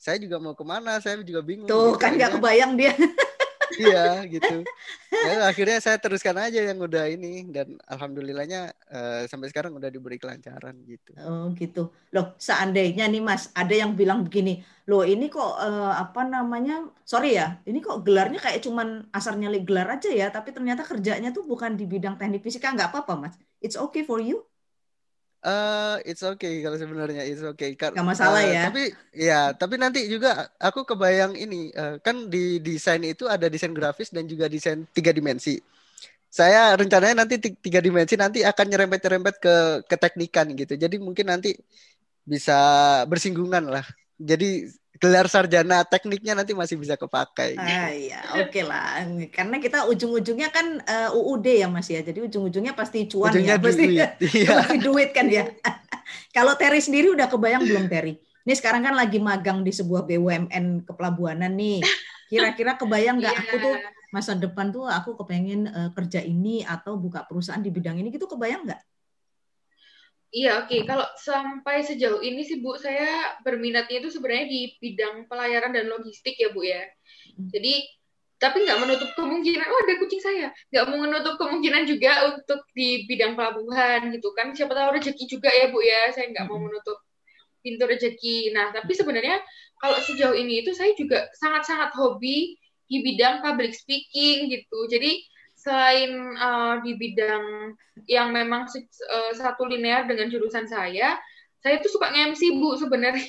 saya 0.00 0.16
juga 0.16 0.40
mau 0.40 0.56
ke 0.56 0.64
mana 0.64 0.96
saya 0.96 1.20
juga 1.20 1.44
bingung 1.44 1.68
tuh 1.68 1.92
gitu. 1.92 2.00
kan 2.00 2.16
nggak 2.16 2.40
kebayang 2.40 2.72
dia 2.72 2.96
iya 3.78 4.26
gitu. 4.26 4.66
Ya, 5.10 5.46
akhirnya 5.46 5.78
saya 5.78 5.98
teruskan 6.02 6.34
aja 6.38 6.58
yang 6.64 6.78
udah 6.82 7.06
ini 7.06 7.46
dan 7.50 7.78
alhamdulillahnya 7.86 8.74
uh, 8.90 9.22
sampai 9.30 9.52
sekarang 9.52 9.78
udah 9.78 9.86
diberi 9.86 10.18
kelancaran 10.18 10.74
gitu. 10.88 11.14
Oh 11.22 11.54
gitu. 11.54 11.94
Loh 12.10 12.34
seandainya 12.40 13.06
nih 13.06 13.22
mas 13.22 13.54
ada 13.54 13.70
yang 13.70 13.94
bilang 13.94 14.26
begini 14.26 14.66
loh 14.90 15.06
ini 15.06 15.30
kok 15.30 15.54
uh, 15.62 15.94
apa 15.94 16.26
namanya 16.26 16.82
sorry 17.06 17.38
ya 17.38 17.62
ini 17.62 17.78
kok 17.78 18.02
gelarnya 18.02 18.42
kayak 18.42 18.58
cuman 18.58 19.06
asal 19.14 19.38
nyali 19.38 19.62
gelar 19.62 19.86
aja 19.86 20.10
ya 20.10 20.34
tapi 20.34 20.50
ternyata 20.50 20.82
kerjanya 20.82 21.30
tuh 21.30 21.46
bukan 21.46 21.78
di 21.78 21.86
bidang 21.86 22.18
teknik 22.18 22.42
fisika. 22.42 22.74
Nggak 22.74 22.90
apa-apa 22.90 23.14
mas. 23.14 23.34
It's 23.62 23.78
okay 23.78 24.02
for 24.02 24.18
you 24.18 24.49
Uh, 25.40 25.96
it's 26.04 26.20
okay 26.20 26.60
kalau 26.60 26.76
sebenarnya 26.76 27.24
it's 27.24 27.40
okay. 27.40 27.72
Gak 27.72 27.96
masalah 28.04 28.44
uh, 28.44 28.52
ya. 28.52 28.62
Tapi 28.68 28.82
ya, 29.16 29.40
tapi 29.56 29.80
nanti 29.80 30.04
juga 30.04 30.52
aku 30.60 30.84
kebayang 30.84 31.32
ini 31.32 31.72
uh, 31.72 31.96
kan 32.04 32.28
di 32.28 32.60
desain 32.60 33.00
itu 33.00 33.24
ada 33.24 33.48
desain 33.48 33.72
grafis 33.72 34.12
dan 34.12 34.28
juga 34.28 34.52
desain 34.52 34.84
tiga 34.92 35.16
dimensi. 35.16 35.56
Saya 36.28 36.76
rencananya 36.76 37.24
nanti 37.24 37.40
tiga 37.40 37.80
dimensi 37.80 38.20
nanti 38.20 38.44
akan 38.44 38.66
nyerempet-nyerempet 38.68 39.34
ke 39.40 39.54
keteknikan 39.88 40.52
gitu. 40.54 40.76
Jadi 40.76 41.00
mungkin 41.00 41.32
nanti 41.32 41.56
bisa 42.22 42.60
bersinggungan 43.08 43.64
lah. 43.66 43.86
Jadi 44.20 44.68
gelar 45.00 45.26
sarjana 45.32 45.80
tekniknya 45.88 46.36
nanti 46.36 46.52
masih 46.52 46.76
bisa 46.76 46.94
kepakai. 46.94 47.56
Gitu. 47.56 47.64
Ah 47.64 47.88
iya, 47.88 48.20
oke 48.36 48.52
okay 48.52 48.62
lah. 48.68 49.00
Karena 49.32 49.56
kita 49.56 49.88
ujung-ujungnya 49.88 50.52
kan 50.52 50.84
uh, 50.84 51.08
eh, 51.08 51.16
UUD 51.16 51.46
ya 51.48 51.66
Mas 51.72 51.88
ya. 51.88 52.04
Jadi 52.04 52.20
ujung-ujungnya 52.28 52.76
pasti 52.76 53.08
cuan 53.08 53.32
ujungnya 53.32 53.56
ya, 53.56 53.64
pasti 53.64 53.84
duit. 53.88 54.10
Iya. 54.20 54.48
pasti 54.60 54.76
duit 54.84 55.10
kan 55.16 55.26
ya. 55.32 55.48
Kalau 56.36 56.52
Terry 56.60 56.84
sendiri 56.84 57.08
udah 57.16 57.32
kebayang 57.32 57.64
belum 57.64 57.88
Terry? 57.88 58.20
Ini 58.44 58.54
sekarang 58.60 58.84
kan 58.84 58.92
lagi 58.92 59.16
magang 59.16 59.64
di 59.64 59.72
sebuah 59.72 60.04
BUMN 60.04 60.84
kepelabuhanan 60.84 61.56
nih. 61.56 61.80
Kira-kira 62.28 62.76
kebayang 62.76 63.24
nggak 63.24 63.34
yeah. 63.34 63.44
aku 63.48 63.56
tuh 63.56 63.74
masa 64.12 64.36
depan 64.36 64.68
tuh 64.68 64.84
aku 64.84 65.16
kepengen 65.16 65.70
uh, 65.70 65.90
kerja 65.96 66.20
ini 66.20 66.60
atau 66.66 67.00
buka 67.00 67.24
perusahaan 67.24 67.62
di 67.62 67.72
bidang 67.72 67.96
ini 67.96 68.12
gitu 68.12 68.28
kebayang 68.28 68.68
nggak? 68.68 68.80
Iya, 70.30 70.62
oke. 70.62 70.70
Okay. 70.70 70.80
Kalau 70.86 71.06
sampai 71.18 71.82
sejauh 71.82 72.22
ini 72.22 72.46
sih 72.46 72.62
Bu, 72.62 72.78
saya 72.78 73.34
berminatnya 73.42 73.98
itu 73.98 74.14
sebenarnya 74.14 74.46
di 74.46 74.60
bidang 74.78 75.26
pelayaran 75.26 75.74
dan 75.74 75.90
logistik 75.90 76.38
ya 76.38 76.54
Bu 76.54 76.62
ya. 76.62 76.86
Hmm. 77.34 77.50
Jadi, 77.50 77.82
tapi 78.38 78.62
nggak 78.62 78.78
menutup 78.78 79.10
kemungkinan, 79.18 79.66
oh 79.68 79.80
ada 79.84 79.94
kucing 80.00 80.22
saya, 80.22 80.48
nggak 80.70 80.84
mau 80.86 80.98
menutup 81.02 81.34
kemungkinan 81.34 81.82
juga 81.84 82.30
untuk 82.30 82.62
di 82.72 83.04
bidang 83.10 83.34
pelabuhan 83.34 84.14
gitu 84.14 84.30
kan. 84.32 84.54
Siapa 84.54 84.70
tahu 84.70 85.02
rezeki 85.02 85.24
juga 85.26 85.50
ya 85.50 85.66
Bu 85.74 85.82
ya, 85.82 86.14
saya 86.14 86.30
nggak 86.30 86.46
mau 86.46 86.62
hmm. 86.62 86.66
menutup 86.70 86.98
pintu 87.60 87.84
rezeki. 87.90 88.54
Nah, 88.54 88.70
tapi 88.70 88.94
sebenarnya 88.94 89.42
kalau 89.82 89.98
sejauh 89.98 90.38
ini 90.38 90.62
itu 90.62 90.70
saya 90.78 90.94
juga 90.94 91.26
sangat-sangat 91.42 91.90
hobi 91.98 92.54
di 92.86 92.96
bidang 93.02 93.42
public 93.42 93.74
speaking 93.74 94.46
gitu. 94.46 94.78
Jadi, 94.86 95.26
selain 95.60 96.10
uh, 96.40 96.80
di 96.80 96.96
bidang 96.96 97.76
yang 98.08 98.32
memang 98.32 98.64
uh, 98.64 99.32
satu 99.36 99.68
linear 99.68 100.08
dengan 100.08 100.32
jurusan 100.32 100.64
saya, 100.64 101.20
saya 101.60 101.76
tuh 101.84 101.92
suka 101.92 102.08
nge-MC 102.08 102.56
Bu 102.56 102.80
sebenarnya. 102.80 103.28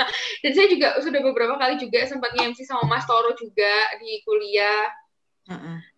Dan 0.44 0.52
saya 0.52 0.68
juga 0.68 1.00
sudah 1.00 1.20
beberapa 1.24 1.56
kali 1.56 1.80
juga 1.80 2.04
sempat 2.04 2.36
nge-MC 2.36 2.68
sama 2.68 2.84
Mas 2.84 3.08
Toro 3.08 3.32
juga 3.40 3.96
di 3.96 4.20
kuliah. 4.28 4.84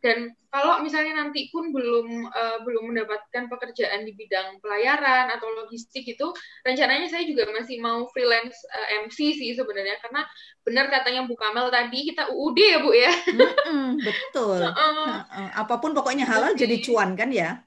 Dan 0.00 0.32
kalau 0.48 0.80
misalnya 0.84 1.24
nanti 1.24 1.48
pun 1.52 1.72
belum 1.72 2.28
uh, 2.28 2.58
belum 2.64 2.92
mendapatkan 2.92 3.48
pekerjaan 3.48 4.04
di 4.04 4.12
bidang 4.16 4.60
pelayaran 4.60 5.32
atau 5.32 5.48
logistik 5.50 6.04
itu, 6.06 6.26
rencananya 6.64 7.08
saya 7.08 7.24
juga 7.28 7.48
masih 7.52 7.80
mau 7.80 8.06
freelance 8.12 8.56
uh, 8.72 8.86
eh, 8.96 9.08
MC 9.08 9.18
sih 9.36 9.50
sebenarnya 9.52 9.98
karena 10.00 10.24
benar 10.64 10.86
katanya 10.88 11.24
Bu 11.28 11.34
Kamel 11.36 11.68
tadi 11.68 12.12
kita 12.12 12.32
UUD 12.32 12.58
ya 12.58 12.78
Bu 12.80 12.90
ya. 12.96 13.12
Betul. 14.00 14.60
uh, 14.68 15.20
uh, 15.26 15.50
apa 15.56 15.74
pun 15.80 15.92
pokoknya 15.92 16.24
halal 16.24 16.56
jadi 16.56 16.80
cuan 16.80 17.16
kan 17.18 17.28
ya. 17.32 17.60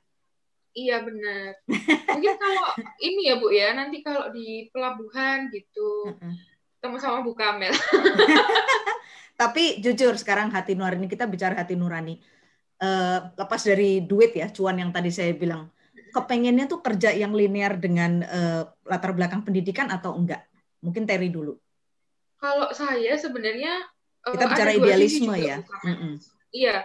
Iya 0.75 1.07
benar. 1.07 1.55
Mungkin 2.11 2.35
kalau 2.35 2.67
ini 2.99 3.31
ya 3.31 3.35
Bu 3.39 3.47
ya, 3.47 3.71
nanti 3.71 4.03
kalau 4.03 4.27
di 4.35 4.67
pelabuhan 4.75 5.47
gitu, 5.47 6.11
ketemu 6.77 6.97
sama 6.99 7.23
Bu 7.23 7.31
Kamel. 7.31 7.71
Tapi 9.35 9.83
jujur 9.83 10.15
sekarang 10.15 10.47
hati 10.55 10.79
nurani 10.79 11.11
kita 11.11 11.27
bicara 11.27 11.59
hati 11.59 11.75
nurani. 11.75 12.15
Uh, 12.75 13.31
lepas 13.35 13.61
dari 13.63 14.03
duit 14.03 14.35
ya, 14.35 14.51
cuan 14.51 14.79
yang 14.79 14.91
tadi 14.91 15.11
saya 15.11 15.31
bilang, 15.35 15.71
kepengennya 16.15 16.71
tuh 16.71 16.79
kerja 16.79 17.11
yang 17.11 17.35
linear 17.35 17.75
dengan 17.75 18.23
uh, 18.23 18.63
latar 18.87 19.11
belakang 19.11 19.43
pendidikan 19.43 19.91
atau 19.91 20.15
enggak? 20.15 20.47
Mungkin 20.79 21.03
Terry 21.03 21.27
dulu. 21.27 21.59
Kalau 22.39 22.71
saya 22.71 23.15
sebenarnya 23.19 23.83
uh, 24.23 24.31
kita 24.31 24.45
bicara 24.47 24.71
idealisme 24.71 25.35
ya. 25.35 25.59
Mm 25.83 25.95
-mm. 25.95 26.13
Iya. 26.55 26.77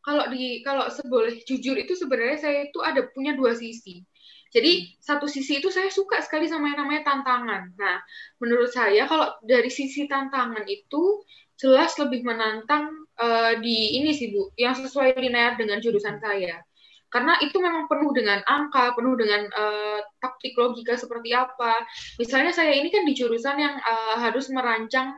Kalau 0.00 0.24
di 0.32 0.64
kalau 0.64 0.88
seboleh 0.88 1.44
jujur 1.44 1.76
itu 1.76 1.92
sebenarnya 1.92 2.38
saya 2.40 2.58
itu 2.64 2.80
ada 2.80 3.04
punya 3.12 3.36
dua 3.36 3.52
sisi. 3.52 4.00
Jadi 4.48 4.96
satu 4.96 5.28
sisi 5.28 5.60
itu 5.60 5.68
saya 5.68 5.92
suka 5.92 6.24
sekali 6.24 6.48
sama 6.48 6.72
yang 6.72 6.88
namanya 6.88 7.12
tantangan. 7.12 7.76
Nah, 7.76 8.00
menurut 8.40 8.72
saya 8.72 9.04
kalau 9.04 9.36
dari 9.44 9.68
sisi 9.68 10.08
tantangan 10.08 10.64
itu 10.64 11.20
jelas 11.58 11.98
lebih 11.98 12.22
menantang 12.22 12.88
uh, 13.18 13.58
di 13.58 13.98
ini 13.98 14.14
sih 14.14 14.30
Bu, 14.30 14.54
yang 14.54 14.78
sesuai 14.78 15.18
linear 15.18 15.58
dengan 15.58 15.82
jurusan 15.82 16.22
saya. 16.22 16.62
Karena 17.08 17.40
itu 17.40 17.56
memang 17.58 17.88
penuh 17.88 18.12
dengan 18.12 18.44
angka, 18.44 18.92
penuh 18.94 19.16
dengan 19.16 19.48
uh, 19.48 20.00
taktik 20.22 20.54
logika 20.54 20.94
seperti 20.94 21.32
apa. 21.34 21.82
Misalnya 22.20 22.52
saya 22.52 22.76
ini 22.76 22.92
kan 22.92 23.02
di 23.08 23.16
jurusan 23.16 23.56
yang 23.58 23.74
uh, 23.80 24.16
harus 24.20 24.52
merancang 24.52 25.16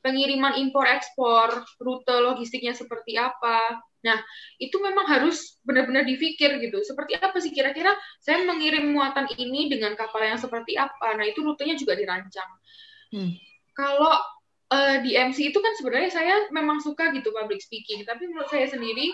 pengiriman 0.00 0.56
impor 0.56 0.88
ekspor, 0.88 1.66
rute 1.82 2.16
logistiknya 2.24 2.72
seperti 2.72 3.20
apa. 3.20 3.78
Nah, 4.06 4.18
itu 4.62 4.78
memang 4.78 5.02
harus 5.10 5.58
benar-benar 5.66 6.06
dipikir 6.06 6.62
gitu. 6.62 6.78
Seperti 6.86 7.18
apa 7.18 7.36
sih 7.42 7.50
kira-kira 7.50 7.92
saya 8.22 8.46
mengirim 8.46 8.94
muatan 8.94 9.28
ini 9.36 9.68
dengan 9.68 9.92
kapal 9.98 10.24
yang 10.24 10.40
seperti 10.40 10.78
apa? 10.78 11.18
Nah, 11.18 11.26
itu 11.26 11.42
rutenya 11.44 11.76
juga 11.76 11.98
dirancang. 11.98 12.50
Hmm. 13.12 13.34
Kalau 13.76 14.14
uh, 14.72 14.96
di 15.02 15.14
MC 15.14 15.54
itu 15.54 15.58
kan 15.58 15.72
sebenarnya 15.78 16.10
saya 16.10 16.34
memang 16.50 16.82
suka 16.82 17.10
gitu 17.14 17.30
public 17.30 17.62
speaking, 17.62 18.02
tapi 18.02 18.26
menurut 18.26 18.50
saya 18.50 18.66
sendiri 18.66 19.12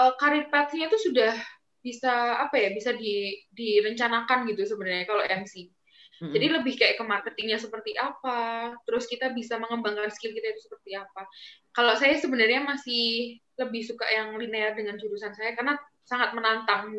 uh, 0.00 0.12
karir 0.16 0.48
path-nya 0.48 0.88
itu 0.88 1.10
sudah 1.10 1.34
bisa 1.80 2.44
apa 2.44 2.60
ya 2.60 2.68
bisa 2.76 2.92
di, 2.92 3.40
direncanakan 3.52 4.44
gitu 4.52 4.68
sebenarnya 4.68 5.08
kalau 5.08 5.24
MC. 5.24 5.72
Mm-hmm. 6.20 6.32
Jadi 6.36 6.46
lebih 6.52 6.74
kayak 6.76 6.94
ke 7.00 7.04
marketingnya 7.08 7.56
seperti 7.56 7.96
apa, 7.96 8.76
terus 8.84 9.08
kita 9.08 9.32
bisa 9.32 9.56
mengembangkan 9.56 10.12
skill 10.12 10.36
kita 10.36 10.52
itu 10.52 10.68
seperti 10.68 10.92
apa. 11.00 11.24
Kalau 11.72 11.96
saya 11.96 12.20
sebenarnya 12.20 12.60
masih 12.60 13.40
lebih 13.56 13.80
suka 13.88 14.04
yang 14.12 14.36
linear 14.36 14.76
dengan 14.76 15.00
jurusan 15.00 15.32
saya 15.32 15.56
karena 15.56 15.80
sangat 16.04 16.36
menantang. 16.36 16.92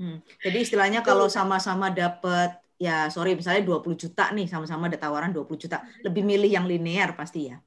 Hmm. 0.00 0.24
Jadi 0.40 0.64
istilahnya 0.64 1.04
kalau 1.04 1.28
sama-sama 1.28 1.92
dapat 1.92 2.56
ya 2.80 3.12
sorry 3.12 3.36
misalnya 3.36 3.60
20 3.60 3.92
juta 3.92 4.32
nih 4.32 4.48
sama-sama 4.48 4.88
ada 4.88 4.96
tawaran 4.96 5.36
20 5.36 5.44
juta. 5.60 5.84
Lebih 6.00 6.24
milih 6.24 6.48
yang 6.48 6.64
linear 6.64 7.12
pasti 7.12 7.52
ya? 7.52 7.60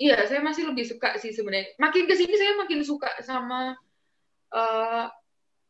Iya 0.00 0.24
saya 0.24 0.40
masih 0.40 0.72
lebih 0.72 0.88
suka 0.88 1.20
sih 1.20 1.36
sebenarnya. 1.36 1.76
Makin 1.76 2.08
ke 2.08 2.14
sini 2.16 2.34
saya 2.34 2.56
makin 2.56 2.80
suka 2.80 3.12
sama 3.20 3.76
uh, 4.56 5.06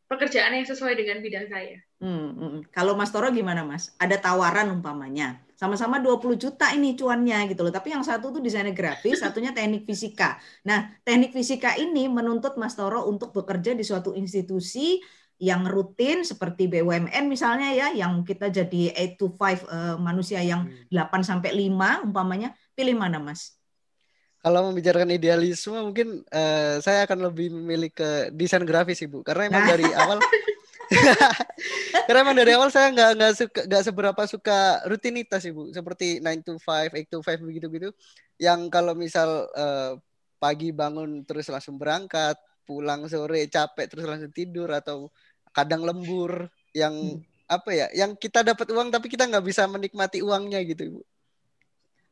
pekerjaan 0.07 0.55
yang 0.55 0.63
sesuai 0.63 0.95
dengan 0.95 1.19
bidang 1.19 1.51
saya. 1.51 1.83
Hmm, 1.99 2.31
hmm, 2.35 2.35
hmm. 2.39 2.61
kalau 2.71 2.95
Mas 2.95 3.11
Toro 3.11 3.27
gimana 3.29 3.67
Mas? 3.67 3.91
Ada 3.99 4.19
tawaran 4.23 4.71
umpamanya? 4.71 5.43
Sama-sama 5.59 5.99
20 5.99 6.35
juta 6.35 6.71
ini 6.75 6.95
cuannya 6.95 7.51
gitu 7.51 7.63
loh. 7.63 7.71
Tapi 7.75 7.91
yang 7.95 8.03
satu 8.03 8.31
tuh 8.31 8.41
desainer 8.43 8.71
grafis 8.71 9.19
satunya 9.23 9.51
teknik 9.51 9.83
fisika. 9.83 10.39
Nah 10.63 10.95
teknik 11.03 11.35
fisika 11.35 11.75
ini 11.75 12.07
menuntut 12.07 12.55
Mas 12.55 12.75
Toro 12.79 13.03
untuk 13.11 13.35
bekerja 13.35 13.75
di 13.75 13.83
suatu 13.83 14.15
institusi 14.15 15.03
yang 15.43 15.67
rutin 15.67 16.23
seperti 16.23 16.71
BUMN 16.71 17.27
misalnya 17.27 17.75
ya 17.75 17.91
yang 17.91 18.23
kita 18.23 18.47
jadi 18.47 18.95
8 18.95 19.19
to 19.19 19.27
5 19.35 19.35
uh, 19.35 19.51
eh, 19.51 19.95
manusia 19.99 20.39
yang 20.39 20.71
8 20.87 21.11
hmm. 21.11 21.19
sampai 21.27 21.51
5 21.51 22.07
umpamanya 22.07 22.55
pilih 22.71 22.95
mana 22.95 23.19
Mas? 23.19 23.59
Kalau 24.39 24.71
membicarakan 24.71 25.11
idealisme 25.11 25.75
mungkin 25.83 26.23
uh, 26.31 26.79
saya 26.79 27.03
akan 27.03 27.27
lebih 27.27 27.51
memilih 27.51 27.91
ke 27.91 28.31
desain 28.31 28.63
grafis 28.63 29.03
Ibu 29.03 29.19
karena 29.27 29.51
emang 29.51 29.63
nah. 29.67 29.71
dari 29.75 29.87
awal 30.01 30.19
karena 32.07 32.19
emang 32.23 32.37
dari 32.39 32.51
awal 32.55 32.71
saya 32.71 32.91
nggak 32.95 33.11
nggak 33.19 33.33
suka 33.35 33.59
nggak 33.67 33.83
seberapa 33.83 34.21
suka 34.27 34.59
rutinitas 34.87 35.43
ibu 35.47 35.71
seperti 35.71 36.19
9 36.23 36.43
to 36.43 36.53
5, 36.59 36.91
8 36.91 37.11
to 37.11 37.19
5 37.23 37.47
begitu 37.47 37.67
gitu 37.71 37.89
yang 38.39 38.67
kalau 38.67 38.93
misal 38.93 39.47
uh, 39.55 39.95
pagi 40.39 40.75
bangun 40.75 41.23
terus 41.23 41.47
langsung 41.47 41.79
berangkat 41.79 42.35
pulang 42.63 43.07
sore 43.11 43.47
capek 43.47 43.91
terus 43.91 44.07
langsung 44.07 44.31
tidur 44.31 44.71
atau 44.71 45.11
kadang 45.53 45.85
lembur 45.85 46.49
yang 46.73 46.91
hmm. 46.91 47.21
apa 47.47 47.69
ya 47.71 47.87
yang 47.93 48.17
kita 48.17 48.41
dapat 48.41 48.67
uang 48.73 48.89
tapi 48.89 49.07
kita 49.07 49.29
nggak 49.29 49.45
bisa 49.45 49.69
menikmati 49.69 50.25
uangnya 50.25 50.59
gitu 50.65 50.97
ibu 50.97 51.01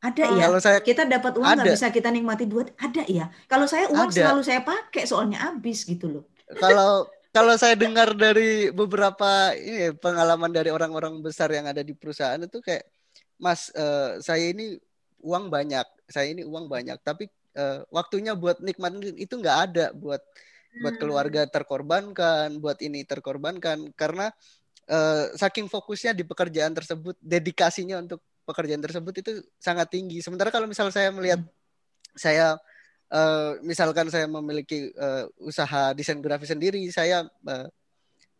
ada 0.02 0.24
ya? 0.34 0.50
kalau 0.50 0.58
saya 0.58 0.78
kita 0.82 1.02
dapat 1.06 1.32
uang 1.38 1.46
nggak 1.46 1.78
bisa 1.78 1.88
kita 1.94 2.10
nikmati 2.10 2.44
duit? 2.50 2.74
Ada 2.74 3.06
ya? 3.06 3.30
Kalau 3.46 3.70
saya 3.70 3.86
uang 3.86 4.10
ada. 4.10 4.18
selalu 4.18 4.42
saya 4.42 4.58
pakai 4.66 5.06
soalnya 5.06 5.46
habis 5.46 5.86
gitu 5.86 6.10
loh. 6.10 6.24
Kalau 6.58 7.06
kalau 7.36 7.54
saya 7.54 7.78
dengar 7.78 8.10
dari 8.18 8.74
beberapa 8.74 9.54
ini 9.54 9.94
pengalaman 9.94 10.50
dari 10.50 10.74
orang-orang 10.74 11.22
besar 11.22 11.54
yang 11.54 11.70
ada 11.70 11.86
di 11.86 11.94
perusahaan 11.94 12.42
itu 12.42 12.58
kayak 12.58 12.82
mas 13.38 13.70
uh, 13.78 14.18
saya 14.18 14.50
ini 14.50 14.74
uang 15.22 15.48
banyak 15.48 15.86
saya 16.10 16.34
ini 16.34 16.42
uang 16.44 16.66
banyak 16.66 16.98
tapi 17.00 17.30
uh, 17.56 17.86
waktunya 17.88 18.36
buat 18.36 18.60
nikmatin 18.60 19.16
itu 19.16 19.38
nggak 19.38 19.58
ada 19.70 19.86
buat 19.96 20.20
buat 20.80 20.96
hmm. 20.96 21.02
keluarga 21.02 21.42
terkorbankan, 21.44 22.56
buat 22.56 22.80
ini 22.80 23.04
terkorbankan 23.04 23.92
karena 23.92 24.32
uh, 24.88 25.28
saking 25.36 25.68
fokusnya 25.68 26.16
di 26.16 26.24
pekerjaan 26.24 26.72
tersebut, 26.72 27.18
dedikasinya 27.20 28.00
untuk 28.00 28.24
pekerjaan 28.48 28.80
tersebut 28.80 29.14
itu 29.20 29.32
sangat 29.60 29.92
tinggi. 29.92 30.24
Sementara 30.24 30.48
kalau 30.48 30.64
misal 30.64 30.88
saya 30.88 31.12
melihat 31.12 31.44
hmm. 31.44 31.52
saya 32.16 32.56
uh, 33.12 33.60
misalkan 33.60 34.08
saya 34.08 34.24
memiliki 34.24 34.90
uh, 34.96 35.28
usaha 35.44 35.92
desain 35.92 36.18
grafis 36.24 36.50
sendiri, 36.50 36.80
saya 36.88 37.28
uh, 37.28 37.68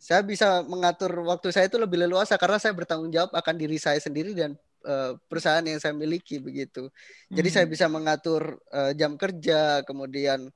saya 0.02 0.26
bisa 0.26 0.66
mengatur 0.66 1.14
waktu 1.22 1.54
saya 1.54 1.70
itu 1.70 1.78
lebih 1.78 2.02
leluasa 2.08 2.34
karena 2.34 2.58
saya 2.58 2.74
bertanggung 2.74 3.14
jawab 3.14 3.30
akan 3.38 3.54
diri 3.54 3.78
saya 3.78 4.02
sendiri 4.02 4.34
dan 4.34 4.58
uh, 4.82 5.14
perusahaan 5.30 5.62
yang 5.62 5.78
saya 5.78 5.94
miliki 5.94 6.42
begitu. 6.42 6.90
Jadi 7.30 7.48
hmm. 7.48 7.54
saya 7.54 7.66
bisa 7.70 7.86
mengatur 7.86 8.58
uh, 8.74 8.90
jam 8.98 9.14
kerja, 9.14 9.86
kemudian 9.86 10.50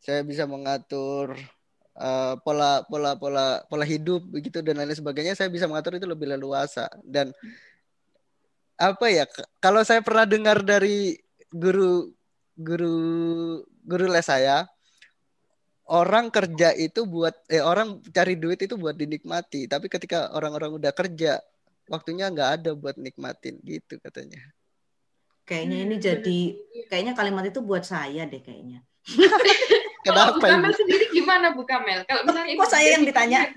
saya 0.00 0.24
bisa 0.24 0.48
mengatur 0.48 1.36
uh, 2.00 2.34
pola 2.40 2.84
pola 2.88 3.16
pola 3.20 3.60
pola 3.68 3.84
hidup 3.84 4.24
begitu 4.32 4.64
dan 4.64 4.80
lain 4.80 4.96
sebagainya 4.96 5.36
saya 5.36 5.52
bisa 5.52 5.68
mengatur 5.68 6.00
itu 6.00 6.08
lebih 6.08 6.32
leluasa. 6.32 6.88
Dan 7.04 7.32
apa 8.80 9.06
ya 9.12 9.28
kalau 9.60 9.84
saya 9.84 10.00
pernah 10.00 10.24
dengar 10.24 10.64
dari 10.64 11.20
guru 11.52 12.08
guru 12.56 12.96
guru 13.84 14.06
les 14.08 14.24
saya 14.24 14.64
orang 15.90 16.32
kerja 16.32 16.72
itu 16.72 17.04
buat 17.04 17.36
eh 17.52 17.60
orang 17.60 18.00
cari 18.08 18.40
duit 18.40 18.64
itu 18.64 18.80
buat 18.80 18.96
dinikmati. 18.96 19.68
Tapi 19.68 19.92
ketika 19.92 20.32
orang-orang 20.32 20.80
udah 20.80 20.96
kerja 20.96 21.44
waktunya 21.92 22.32
nggak 22.32 22.50
ada 22.64 22.70
buat 22.72 22.96
nikmatin 22.96 23.60
gitu 23.60 24.00
katanya. 24.00 24.40
Kayaknya 25.44 25.76
ini 25.82 25.96
jadi 25.98 26.38
kayaknya 26.88 27.12
kalimat 27.12 27.44
itu 27.44 27.58
buat 27.58 27.82
saya 27.82 28.22
deh 28.22 28.38
kayaknya 28.38 28.86
Kenapa 30.00 30.36
Bu 30.36 30.40
Kamel 30.40 30.72
sendiri 30.72 31.04
gimana 31.12 31.52
Bu 31.52 31.62
Kamel? 31.68 32.08
Kalau 32.08 32.24
misalnya 32.24 32.56
Kok 32.56 32.70
saya 32.72 32.88
yang 32.96 33.04
ditanya? 33.04 33.40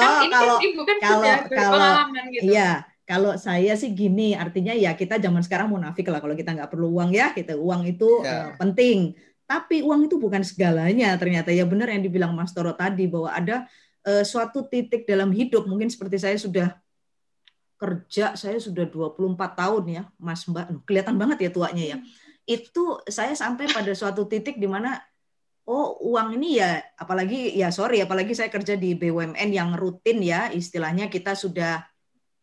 Kan 0.00 0.08
oh, 0.08 0.20
kan 0.24 0.30
kalau 0.32 0.56
ibu 0.64 0.80
kan 0.88 0.96
kalau 0.96 1.24
kalau 1.52 1.88
gitu. 2.32 2.42
Iya, 2.48 2.70
kalau 3.04 3.32
saya 3.36 3.76
sih 3.76 3.92
gini, 3.92 4.32
artinya 4.32 4.72
ya 4.72 4.96
kita 4.96 5.20
zaman 5.20 5.44
sekarang 5.44 5.68
munafik 5.68 6.08
lah 6.08 6.24
kalau 6.24 6.32
kita 6.32 6.56
nggak 6.56 6.70
perlu 6.72 6.88
uang 6.96 7.12
ya, 7.12 7.36
kita 7.36 7.52
uang 7.58 7.84
itu 7.84 8.08
yeah. 8.24 8.48
uh, 8.48 8.56
penting. 8.56 9.12
Tapi 9.44 9.84
uang 9.84 10.08
itu 10.08 10.16
bukan 10.16 10.40
segalanya 10.46 11.18
ternyata 11.20 11.52
ya 11.52 11.66
benar 11.66 11.90
yang 11.90 12.00
dibilang 12.00 12.32
Mas 12.32 12.54
Toro 12.54 12.72
tadi 12.72 13.10
bahwa 13.10 13.28
ada 13.34 13.68
uh, 14.06 14.24
suatu 14.24 14.64
titik 14.64 15.04
dalam 15.04 15.34
hidup 15.34 15.66
mungkin 15.68 15.90
seperti 15.90 16.16
saya 16.16 16.38
sudah 16.38 16.78
kerja 17.80 18.36
saya 18.36 18.60
sudah 18.60 18.84
24 18.84 19.40
tahun 19.56 19.84
ya 19.88 20.02
Mas 20.20 20.44
Mbak 20.44 20.84
kelihatan 20.84 21.16
banget 21.16 21.48
ya 21.48 21.50
tuanya 21.50 21.84
ya 21.96 21.98
itu 22.48 22.98
saya 23.08 23.36
sampai 23.36 23.68
pada 23.70 23.92
suatu 23.92 24.24
titik 24.26 24.56
di 24.56 24.68
mana 24.68 24.96
oh 25.68 26.00
uang 26.02 26.40
ini 26.40 26.58
ya 26.58 26.82
apalagi 26.98 27.54
ya 27.54 27.70
sorry 27.70 28.02
apalagi 28.02 28.34
saya 28.34 28.50
kerja 28.50 28.74
di 28.74 28.96
BUMN 28.98 29.50
yang 29.54 29.76
rutin 29.78 30.18
ya 30.24 30.50
istilahnya 30.50 31.06
kita 31.06 31.38
sudah 31.38 31.84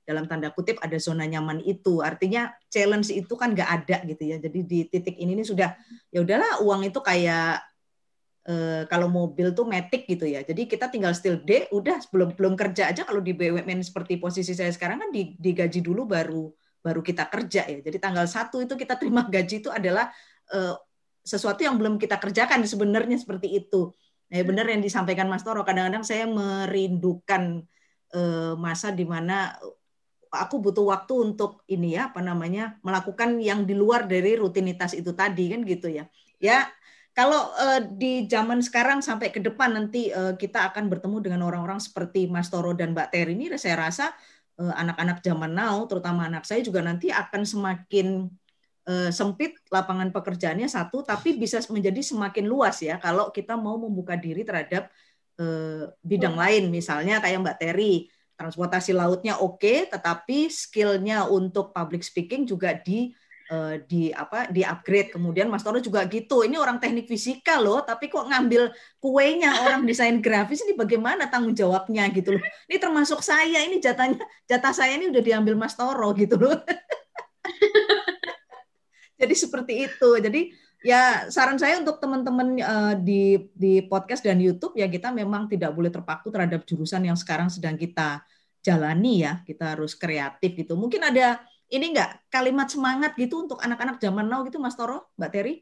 dalam 0.07 0.23
tanda 0.23 0.55
kutip 0.55 0.79
ada 0.79 0.95
zona 0.95 1.27
nyaman 1.27 1.59
itu. 1.67 1.99
Artinya 1.99 2.55
challenge 2.71 3.11
itu 3.11 3.35
kan 3.35 3.51
nggak 3.51 3.67
ada 3.83 3.97
gitu 4.07 4.23
ya. 4.23 4.39
Jadi 4.39 4.59
di 4.63 4.79
titik 4.87 5.19
ini 5.19 5.35
ini 5.35 5.43
sudah 5.43 5.75
ya 6.07 6.23
udahlah 6.23 6.63
uang 6.63 6.87
itu 6.87 7.03
kayak 7.03 7.59
eh, 8.47 8.87
kalau 8.87 9.11
mobil 9.11 9.51
tuh 9.51 9.67
metik 9.67 10.07
gitu 10.07 10.23
ya. 10.23 10.47
Jadi 10.47 10.63
kita 10.71 10.87
tinggal 10.87 11.11
still 11.11 11.43
D 11.43 11.67
udah 11.75 11.99
belum 12.07 12.39
belum 12.39 12.55
kerja 12.55 12.95
aja. 12.95 13.03
Kalau 13.03 13.19
di 13.19 13.35
BUMN 13.35 13.83
seperti 13.83 14.15
posisi 14.15 14.55
saya 14.55 14.71
sekarang 14.71 15.03
kan 15.03 15.09
digaji 15.11 15.83
dulu 15.83 16.07
baru 16.07 16.47
baru 16.87 17.03
kita 17.03 17.27
kerja 17.27 17.67
ya. 17.67 17.79
Jadi 17.83 17.97
tanggal 17.99 18.23
satu 18.23 18.63
itu 18.63 18.79
kita 18.79 18.95
terima 18.95 19.27
gaji 19.33 19.59
itu 19.59 19.67
adalah 19.67 20.07
uh, 20.55 20.79
sesuatu 21.27 21.59
yang 21.59 21.75
belum 21.75 21.99
kita 21.99 22.15
kerjakan 22.15 22.63
sebenarnya 22.63 23.19
seperti 23.19 23.59
itu. 23.59 23.91
Nah, 24.31 24.43
benar 24.47 24.71
yang 24.71 24.79
disampaikan 24.79 25.27
Mas 25.27 25.43
Toro. 25.43 25.67
Kadang-kadang 25.67 26.07
saya 26.07 26.23
merindukan 26.23 27.67
uh, 28.15 28.55
masa 28.55 28.95
di 28.95 29.03
mana 29.03 29.59
aku 30.31 30.63
butuh 30.63 30.87
waktu 30.87 31.13
untuk 31.31 31.63
ini 31.67 31.95
ya 31.95 32.11
apa 32.11 32.19
namanya 32.19 32.75
melakukan 32.83 33.39
yang 33.39 33.63
di 33.63 33.75
luar 33.75 34.07
dari 34.07 34.35
rutinitas 34.35 34.95
itu 34.95 35.11
tadi 35.11 35.51
kan 35.51 35.67
gitu 35.67 35.91
ya. 35.91 36.07
Ya 36.39 36.71
kalau 37.17 37.49
uh, 37.57 37.81
di 37.81 38.29
zaman 38.29 38.61
sekarang 38.61 39.01
sampai 39.01 39.33
ke 39.33 39.41
depan 39.41 39.73
nanti 39.73 40.13
uh, 40.13 40.37
kita 40.37 40.69
akan 40.69 40.85
bertemu 40.85 41.17
dengan 41.17 41.41
orang-orang 41.49 41.81
seperti 41.81 42.29
Mas 42.29 42.53
Toro 42.53 42.77
dan 42.77 42.93
Mbak 42.93 43.09
Ter 43.09 43.27
ini, 43.33 43.49
saya 43.57 43.89
rasa 43.89 44.13
anak-anak 44.57 45.21
zaman 45.21 45.53
now, 45.53 45.85
terutama 45.85 46.25
anak 46.25 46.43
saya 46.43 46.65
juga 46.65 46.81
nanti 46.81 47.13
akan 47.13 47.45
semakin 47.45 48.25
uh, 48.89 49.09
sempit 49.13 49.61
lapangan 49.69 50.09
pekerjaannya 50.09 50.65
satu, 50.65 51.05
tapi 51.05 51.37
bisa 51.37 51.61
menjadi 51.69 52.01
semakin 52.01 52.45
luas 52.49 52.81
ya 52.81 52.97
kalau 52.97 53.29
kita 53.29 53.53
mau 53.53 53.77
membuka 53.77 54.17
diri 54.17 54.41
terhadap 54.41 54.89
uh, 55.37 55.93
bidang 56.01 56.33
lain, 56.33 56.73
misalnya 56.73 57.21
kayak 57.21 57.37
Mbak 57.43 57.57
Terry, 57.61 58.09
transportasi 58.37 58.97
lautnya 58.97 59.37
oke, 59.37 59.61
okay, 59.61 59.77
tetapi 59.89 60.49
skillnya 60.49 61.29
untuk 61.29 61.69
public 61.69 62.01
speaking 62.01 62.45
juga 62.49 62.73
di 62.73 63.13
uh, 63.51 63.75
di 63.87 64.11
apa 64.11 64.51
di 64.51 64.63
upgrade 64.63 65.15
kemudian 65.15 65.47
Mas 65.47 65.63
Toro 65.63 65.79
juga 65.79 66.03
gitu 66.07 66.43
ini 66.43 66.59
orang 66.59 66.79
teknik 66.79 67.07
fisika 67.07 67.59
loh 67.59 67.83
tapi 67.83 68.11
kok 68.11 68.27
ngambil 68.27 68.71
kuenya 68.99 69.63
orang 69.63 69.87
desain 69.87 70.19
grafis? 70.19 70.63
Ini 70.65 70.75
bagaimana 70.75 71.31
tanggung 71.31 71.55
jawabnya? 71.55 72.07
Gitu 72.11 72.35
loh. 72.35 72.43
Ini 72.67 72.77
termasuk 72.77 73.23
saya 73.23 73.63
ini 73.63 73.79
jatahnya 73.79 74.19
jatah 74.45 74.73
saya 74.75 74.99
ini 74.99 75.09
udah 75.09 75.23
diambil 75.23 75.55
Mas 75.55 75.75
Toro 75.77 76.11
gitu 76.13 76.35
loh. 76.35 76.57
Jadi 79.19 79.33
seperti 79.33 79.73
itu. 79.89 80.09
Jadi 80.21 80.53
ya 80.85 81.25
saran 81.33 81.57
saya 81.57 81.81
untuk 81.81 81.97
teman-teman 81.97 82.61
uh, 82.61 82.93
di 83.01 83.49
di 83.57 83.81
podcast 83.81 84.21
dan 84.21 84.37
YouTube 84.37 84.77
ya 84.77 84.85
kita 84.85 85.09
memang 85.09 85.49
tidak 85.49 85.73
boleh 85.73 85.89
terpaku 85.89 86.29
terhadap 86.29 86.61
jurusan 86.69 87.01
yang 87.01 87.17
sekarang 87.17 87.49
sedang 87.49 87.79
kita 87.79 88.21
jalani 88.61 89.25
ya. 89.25 89.41
Kita 89.41 89.73
harus 89.73 89.97
kreatif 89.97 90.53
gitu. 90.53 90.77
Mungkin 90.77 91.01
ada 91.01 91.41
ini 91.67 91.91
enggak 91.91 92.23
kalimat 92.31 92.67
semangat 92.71 93.11
gitu 93.19 93.43
untuk 93.43 93.59
anak-anak 93.59 93.99
zaman 93.99 94.27
now 94.27 94.43
gitu 94.47 94.59
Mas 94.59 94.75
Toro, 94.75 95.11
Mbak 95.19 95.29
Terry? 95.31 95.55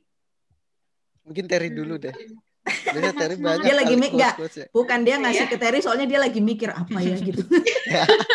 Mungkin 1.26 1.46
Terry 1.50 1.74
dulu 1.74 1.98
deh. 1.98 2.14
Biasanya 2.66 3.14
Terry 3.14 3.36
banyak 3.38 3.66
dia 3.66 3.76
lagi 3.78 3.96
mikir 3.98 4.18
enggak, 4.18 4.36
ya. 4.42 4.66
bukan 4.74 5.00
dia 5.06 5.16
ngasih 5.22 5.46
ke 5.50 5.58
Terry 5.58 5.80
soalnya 5.82 6.06
dia 6.10 6.20
lagi 6.22 6.42
mikir 6.42 6.70
apa 6.74 6.98
ya 7.02 7.18
gitu. 7.18 7.42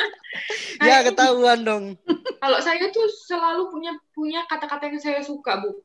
ya 0.87 0.97
ketahuan 1.07 1.63
dong. 1.63 1.85
Kalau 2.39 2.59
saya 2.63 2.91
tuh 2.91 3.07
selalu 3.27 3.71
punya 3.75 3.93
punya 4.15 4.41
kata-kata 4.47 4.91
yang 4.91 5.03
saya 5.03 5.21
suka, 5.23 5.63
Bu. 5.63 5.83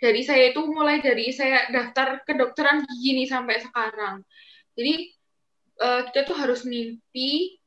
Dari 0.00 0.24
saya 0.24 0.50
itu 0.50 0.60
mulai 0.66 0.98
dari 0.98 1.30
saya 1.30 1.68
daftar 1.70 2.24
kedokteran 2.26 2.84
gigi 2.84 3.22
nih 3.22 3.28
sampai 3.28 3.60
sekarang. 3.60 4.24
Jadi 4.74 5.14
uh, 5.80 6.00
kita 6.10 6.26
tuh 6.26 6.36
harus 6.36 6.64
mimpi 6.64 7.60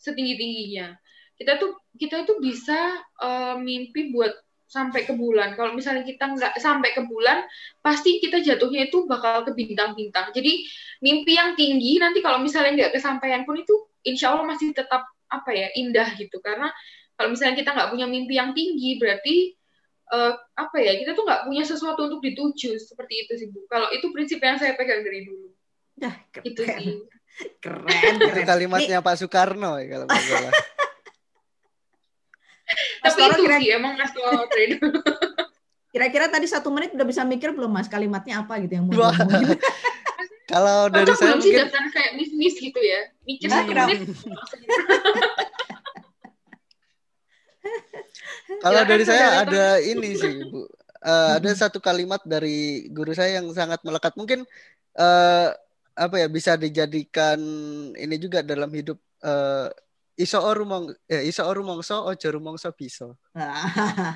setinggi-tingginya 0.00 0.99
kita 1.40 1.56
tuh 1.56 1.72
kita 1.96 2.28
itu 2.28 2.36
bisa 2.36 3.00
uh, 3.16 3.56
mimpi 3.56 4.12
buat 4.12 4.36
sampai 4.68 5.08
ke 5.08 5.16
bulan. 5.16 5.56
Kalau 5.56 5.72
misalnya 5.72 6.04
kita 6.04 6.30
nggak 6.30 6.60
sampai 6.60 6.92
ke 6.92 7.02
bulan, 7.08 7.42
pasti 7.80 8.20
kita 8.20 8.44
jatuhnya 8.44 8.92
itu 8.92 9.08
bakal 9.08 9.42
ke 9.48 9.56
bintang-bintang. 9.56 10.30
Jadi 10.36 10.68
mimpi 11.00 11.34
yang 11.34 11.56
tinggi 11.56 11.96
nanti 11.98 12.20
kalau 12.20 12.38
misalnya 12.38 12.76
nggak 12.76 12.92
kesampaian 13.00 13.42
pun 13.48 13.58
itu 13.58 13.72
insya 14.06 14.36
Allah 14.36 14.46
masih 14.46 14.70
tetap 14.76 15.08
apa 15.32 15.50
ya 15.50 15.72
indah 15.74 16.12
gitu. 16.20 16.38
Karena 16.44 16.68
kalau 17.16 17.32
misalnya 17.32 17.56
kita 17.56 17.72
nggak 17.72 17.90
punya 17.90 18.06
mimpi 18.06 18.36
yang 18.36 18.52
tinggi, 18.52 19.00
berarti 19.00 19.36
uh, 20.12 20.38
apa 20.54 20.76
ya 20.76 20.92
kita 21.00 21.16
tuh 21.18 21.24
nggak 21.26 21.50
punya 21.50 21.64
sesuatu 21.66 22.06
untuk 22.06 22.20
dituju 22.20 22.76
seperti 22.78 23.26
itu 23.26 23.32
sih 23.40 23.48
bu. 23.48 23.64
Kalau 23.66 23.88
itu 23.90 24.06
prinsip 24.12 24.38
yang 24.38 24.60
saya 24.60 24.76
pegang 24.76 25.02
dari 25.02 25.24
dulu. 25.24 25.50
Nah, 26.04 26.14
keren. 26.30 26.44
Itu 26.46 26.62
sih. 26.68 26.94
Keren, 27.58 28.22
keren. 28.22 28.38
Itu 28.38 28.40
kalimatnya 28.46 29.02
Pak 29.02 29.18
Soekarno 29.18 29.82
ya 29.82 29.86
kalau 29.88 30.06
nggak 30.06 30.54
Tapi 33.04 33.18
itu 33.20 33.42
kira... 33.44 33.56
sih 33.58 33.70
emang 33.74 33.94
Mas 33.96 34.12
Toro 34.12 34.46
Kira-kira 35.94 36.30
tadi 36.30 36.46
satu 36.46 36.70
menit 36.70 36.94
udah 36.94 37.02
bisa 37.02 37.26
mikir 37.26 37.50
belum 37.50 37.70
Mas 37.70 37.90
kalimatnya 37.90 38.46
apa 38.46 38.62
gitu 38.62 38.78
yang 38.78 38.86
mau 38.86 39.10
Kalau 40.50 40.90
dari 40.90 41.14
saya 41.14 41.38
mungkin... 41.38 41.46
sih 41.46 41.54
daftar 41.54 41.84
kayak 41.94 42.12
miss-miss 42.18 42.58
gitu 42.58 42.80
ya. 42.82 43.06
Mikir 43.22 43.46
nah, 43.46 43.62
satu 43.62 43.70
menit. 43.70 44.00
Kalau 48.58 48.82
dari 48.82 49.04
saya 49.06 49.46
ada 49.46 49.78
ini 49.78 50.18
sih, 50.18 50.42
Bu. 50.50 50.66
Uh, 51.00 51.38
ada 51.38 51.48
satu 51.54 51.78
kalimat 51.78 52.18
dari 52.26 52.90
guru 52.90 53.14
saya 53.14 53.38
yang 53.38 53.46
sangat 53.54 53.78
melekat. 53.86 54.10
Mungkin 54.18 54.42
uh, 54.98 55.48
apa 55.94 56.16
ya 56.18 56.26
bisa 56.26 56.58
dijadikan 56.58 57.38
ini 57.94 58.16
juga 58.18 58.42
dalam 58.42 58.68
hidup 58.74 58.98
uh, 59.22 59.70
iso 60.20 60.38
rumong 60.44 60.92
eh, 61.08 61.24
iso 61.24 61.42
rumongso 61.48 62.04
ojo 62.04 62.28
rumongso 62.28 62.70
bisa. 62.76 63.16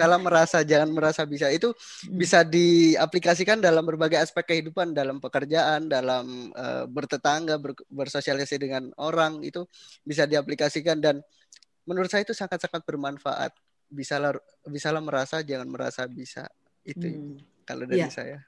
Kalau 0.01 0.19
merasa 0.21 0.61
jangan 0.61 0.93
merasa 0.93 1.25
bisa 1.25 1.49
itu 1.49 1.73
hmm. 1.73 2.15
bisa 2.21 2.45
diaplikasikan 2.45 3.59
dalam 3.59 3.83
berbagai 3.83 4.21
aspek 4.21 4.55
kehidupan 4.55 4.93
dalam 4.93 5.19
pekerjaan, 5.19 5.89
dalam 5.89 6.53
uh, 6.53 6.85
bertetangga, 6.85 7.57
ber, 7.57 7.73
bersosialisasi 7.89 8.57
dengan 8.61 8.93
orang 9.01 9.41
itu 9.41 9.65
bisa 10.05 10.29
diaplikasikan 10.29 11.01
dan 11.01 11.25
menurut 11.89 12.13
saya 12.13 12.23
itu 12.29 12.37
sangat-sangat 12.37 12.85
bermanfaat. 12.85 13.53
bisalah 13.95 14.35
bisalah 14.67 14.99
merasa 14.99 15.45
jangan 15.47 15.71
merasa 15.71 16.09
bisa 16.11 16.51
itu 16.83 17.15
hmm. 17.15 17.63
kalau 17.63 17.87
dari 17.87 18.03
ya. 18.03 18.11
saya 18.11 18.43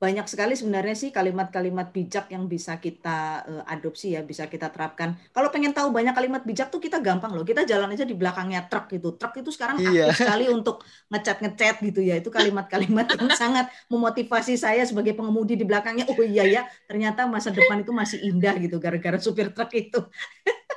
banyak 0.00 0.24
sekali 0.24 0.56
sebenarnya 0.56 0.96
sih 0.96 1.12
kalimat-kalimat 1.12 1.92
bijak 1.92 2.32
yang 2.32 2.48
bisa 2.48 2.80
kita 2.80 3.44
uh, 3.44 3.64
adopsi 3.68 4.16
ya, 4.16 4.24
bisa 4.24 4.48
kita 4.48 4.72
terapkan. 4.72 5.12
Kalau 5.28 5.52
pengen 5.52 5.76
tahu 5.76 5.92
banyak 5.92 6.16
kalimat 6.16 6.40
bijak 6.40 6.72
tuh 6.72 6.80
kita 6.80 7.04
gampang 7.04 7.36
loh. 7.36 7.44
Kita 7.44 7.68
jalan 7.68 7.92
aja 7.92 8.08
di 8.08 8.16
belakangnya 8.16 8.64
truk 8.64 8.88
gitu. 8.96 9.20
Truk 9.20 9.44
itu 9.44 9.52
sekarang 9.52 9.76
iya. 9.76 10.08
aktif 10.08 10.24
sekali 10.24 10.48
untuk 10.48 10.80
ngecat-ngecat 11.12 11.84
gitu 11.84 12.00
ya. 12.00 12.16
Itu 12.16 12.32
kalimat-kalimat 12.32 13.12
yang 13.12 13.28
sangat 13.44 13.68
memotivasi 13.92 14.56
saya 14.56 14.88
sebagai 14.88 15.12
pengemudi 15.12 15.60
di 15.60 15.68
belakangnya. 15.68 16.08
Oh 16.08 16.16
iya 16.24 16.48
ya, 16.48 16.62
ternyata 16.88 17.28
masa 17.28 17.52
depan 17.52 17.84
itu 17.84 17.92
masih 17.92 18.24
indah 18.24 18.56
gitu 18.56 18.80
gara-gara 18.80 19.20
supir 19.20 19.52
truk 19.52 19.68
itu. 19.76 20.00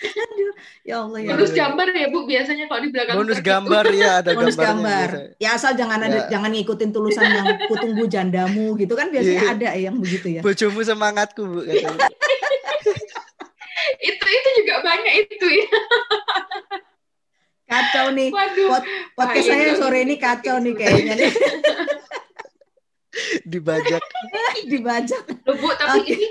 Aduh, 0.00 0.52
ya 0.80 1.04
Allah 1.04 1.20
ya. 1.20 1.28
Bonus 1.36 1.52
gambar 1.52 1.86
ya 1.92 2.08
Bu 2.08 2.24
biasanya 2.24 2.64
kalau 2.72 2.80
di 2.80 2.88
belakang. 2.88 3.16
Bonus 3.20 3.40
gambar 3.44 3.84
ya 3.92 4.10
ada 4.24 4.30
Bonus 4.32 4.56
gambar. 4.56 5.08
Ya 5.36 5.48
asal 5.52 5.76
jangan 5.76 6.00
ada 6.00 6.24
ya. 6.24 6.32
jangan 6.32 6.50
ngikutin 6.56 6.90
tulisan 6.90 7.28
yang 7.28 7.46
kutunggu 7.68 8.08
jandamu 8.08 8.72
gitu 8.80 8.96
kan 8.96 9.12
biasanya 9.12 9.44
yeah. 9.44 9.52
ada 9.52 9.68
yang 9.76 9.96
begitu 10.00 10.40
ya. 10.40 10.40
Bojomu 10.40 10.80
semangatku 10.80 11.42
Bu 11.44 11.60
itu 14.00 14.26
itu 14.28 14.48
juga 14.64 14.74
banyak 14.84 15.14
itu 15.28 15.46
ya. 15.48 15.68
Kacau 17.70 18.06
nih. 18.16 18.28
Waduh. 18.34 18.68
Pod 18.72 18.82
podcast 19.14 19.46
saya 19.46 19.76
sore 19.78 20.02
ini 20.02 20.16
kacau 20.16 20.58
nih 20.58 20.74
kayaknya 20.74 21.14
nih. 21.16 21.32
Dibajak. 23.52 24.02
Dibajak. 24.66 25.22
Loh, 25.44 25.54
Bu, 25.60 25.68
tapi 25.76 26.02
okay. 26.02 26.14
ini 26.16 26.28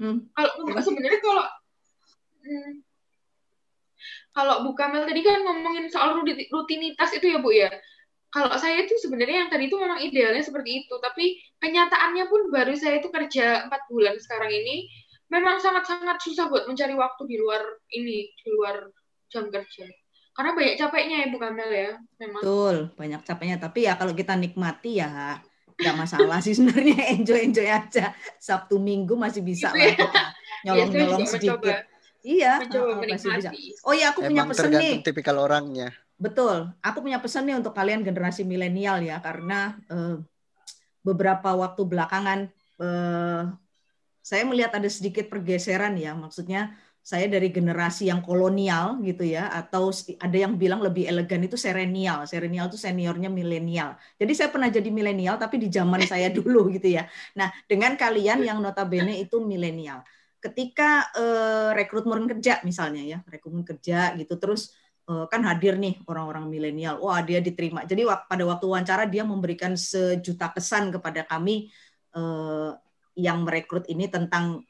hmm. 0.00 0.18
kalau 0.34 0.82
sebenarnya 0.82 1.20
kalau 1.20 1.44
hmm, 2.42 2.72
kalau 4.30 4.62
Bu 4.62 4.72
Kamel 4.78 5.06
tadi 5.06 5.20
kan 5.26 5.42
ngomongin 5.42 5.90
soal 5.90 6.18
rutinitas 6.22 7.10
itu 7.14 7.26
ya 7.26 7.38
Bu 7.42 7.50
ya. 7.50 7.70
Kalau 8.30 8.54
saya 8.62 8.86
itu 8.86 8.94
sebenarnya 9.02 9.46
yang 9.46 9.50
tadi 9.50 9.66
itu 9.66 9.74
memang 9.74 9.98
idealnya 9.98 10.38
seperti 10.38 10.86
itu, 10.86 10.94
tapi 11.02 11.42
kenyataannya 11.58 12.30
pun 12.30 12.46
baru 12.54 12.78
saya 12.78 13.02
itu 13.02 13.10
kerja 13.10 13.66
empat 13.66 13.90
bulan 13.90 14.14
sekarang 14.22 14.54
ini, 14.54 14.86
memang 15.34 15.58
sangat-sangat 15.58 16.22
susah 16.22 16.46
buat 16.46 16.70
mencari 16.70 16.94
waktu 16.94 17.26
di 17.26 17.36
luar 17.42 17.58
ini, 17.90 18.30
di 18.30 18.48
luar 18.54 18.86
jam 19.34 19.50
kerja. 19.50 19.82
Karena 20.30 20.54
banyak 20.54 20.78
capeknya 20.78 21.16
ya 21.22 21.28
Bu 21.34 21.38
Kamel 21.42 21.70
ya, 21.74 21.90
memang. 22.22 22.38
Betul, 22.38 22.76
banyak 22.94 23.20
capeknya. 23.26 23.58
Tapi 23.58 23.90
ya 23.90 23.98
kalau 23.98 24.14
kita 24.14 24.38
nikmati 24.38 25.02
ya 25.02 25.42
nggak 25.80 25.96
masalah 25.96 26.38
sih 26.44 26.52
sebenarnya 26.52 27.08
enjoy 27.16 27.40
enjoy 27.40 27.64
aja 27.64 28.12
Sabtu 28.36 28.76
Minggu 28.76 29.16
masih 29.16 29.40
bisa 29.40 29.72
lah 29.72 29.96
kita 29.96 30.12
nyolong 30.68 30.92
nyolong 30.92 31.24
sedikit. 31.24 31.56
Mencoba 31.56 31.88
Iya. 32.20 32.52
Bisa. 32.68 33.50
Oh 33.84 33.94
iya, 33.96 34.12
aku 34.12 34.24
punya 34.24 34.44
pesan 34.44 34.70
nih. 34.76 35.00
tipikal 35.00 35.36
orangnya. 35.40 35.92
Betul. 36.20 36.68
Aku 36.84 37.00
punya 37.00 37.18
pesan 37.18 37.48
nih 37.48 37.56
untuk 37.56 37.72
kalian 37.72 38.04
generasi 38.04 38.44
milenial 38.44 39.00
ya, 39.00 39.24
karena 39.24 39.80
uh, 39.88 40.20
beberapa 41.00 41.56
waktu 41.56 41.82
belakangan 41.88 42.52
uh, 42.76 43.48
saya 44.20 44.42
melihat 44.44 44.76
ada 44.76 44.88
sedikit 44.92 45.32
pergeseran 45.32 45.96
ya. 45.96 46.12
Maksudnya 46.12 46.76
saya 47.00 47.24
dari 47.32 47.48
generasi 47.48 48.12
yang 48.12 48.20
kolonial 48.20 49.00
gitu 49.00 49.24
ya, 49.24 49.48
atau 49.48 49.88
ada 50.20 50.36
yang 50.36 50.60
bilang 50.60 50.84
lebih 50.84 51.08
elegan 51.08 51.40
itu 51.40 51.56
serenial. 51.56 52.28
Serenial 52.28 52.68
itu 52.68 52.76
seniornya 52.76 53.32
milenial. 53.32 53.96
Jadi 54.20 54.32
saya 54.36 54.52
pernah 54.52 54.68
jadi 54.68 54.92
milenial, 54.92 55.40
tapi 55.40 55.56
di 55.56 55.72
zaman 55.72 56.04
saya 56.04 56.28
dulu 56.36 56.68
gitu 56.68 57.00
ya. 57.00 57.08
Nah, 57.32 57.48
dengan 57.64 57.96
kalian 57.96 58.44
yang 58.44 58.60
notabene 58.60 59.16
itu 59.16 59.40
milenial 59.40 60.04
ketika 60.40 61.12
uh, 61.14 61.70
rekrutmen 61.76 62.24
kerja 62.24 62.64
misalnya 62.64 63.04
ya 63.04 63.18
rekrutmen 63.28 63.62
kerja 63.62 64.16
gitu 64.16 64.40
terus 64.40 64.72
uh, 65.06 65.28
kan 65.28 65.44
hadir 65.44 65.76
nih 65.76 66.00
orang-orang 66.08 66.48
milenial 66.48 66.96
wah 67.02 67.20
dia 67.20 67.44
diterima. 67.44 67.84
Jadi 67.84 68.06
pada 68.06 68.42
waktu 68.48 68.64
wawancara 68.64 69.04
dia 69.04 69.26
memberikan 69.26 69.76
sejuta 69.76 70.48
kesan 70.54 70.88
kepada 70.94 71.28
kami 71.28 71.68
uh, 72.16 72.72
yang 73.18 73.42
merekrut 73.44 73.84
ini 73.92 74.06
tentang 74.06 74.64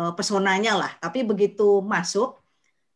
uh, 0.00 0.12
pesonanya 0.16 0.74
lah. 0.74 0.92
Tapi 0.98 1.22
begitu 1.22 1.84
masuk 1.84 2.40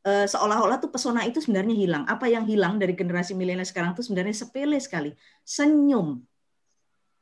uh, 0.03 0.27
seolah-olah 0.27 0.83
tuh 0.83 0.91
pesona 0.91 1.23
itu 1.29 1.39
sebenarnya 1.39 1.77
hilang. 1.77 2.05
Apa 2.09 2.27
yang 2.27 2.49
hilang 2.49 2.83
dari 2.83 2.97
generasi 2.97 3.37
milenial 3.39 3.67
sekarang 3.67 3.93
tuh 3.93 4.03
sebenarnya 4.03 4.35
sepele 4.35 4.79
sekali. 4.83 5.15
Senyum 5.47 6.23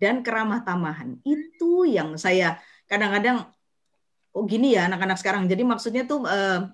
dan 0.00 0.24
keramah 0.24 0.64
tamahan. 0.64 1.20
Itu 1.26 1.84
yang 1.84 2.16
saya 2.16 2.56
kadang-kadang 2.88 3.44
oh 4.34 4.44
gini 4.46 4.76
ya 4.76 4.86
anak-anak 4.86 5.18
sekarang. 5.18 5.46
Jadi 5.50 5.62
maksudnya 5.66 6.02
tuh 6.06 6.26
uh, 6.26 6.70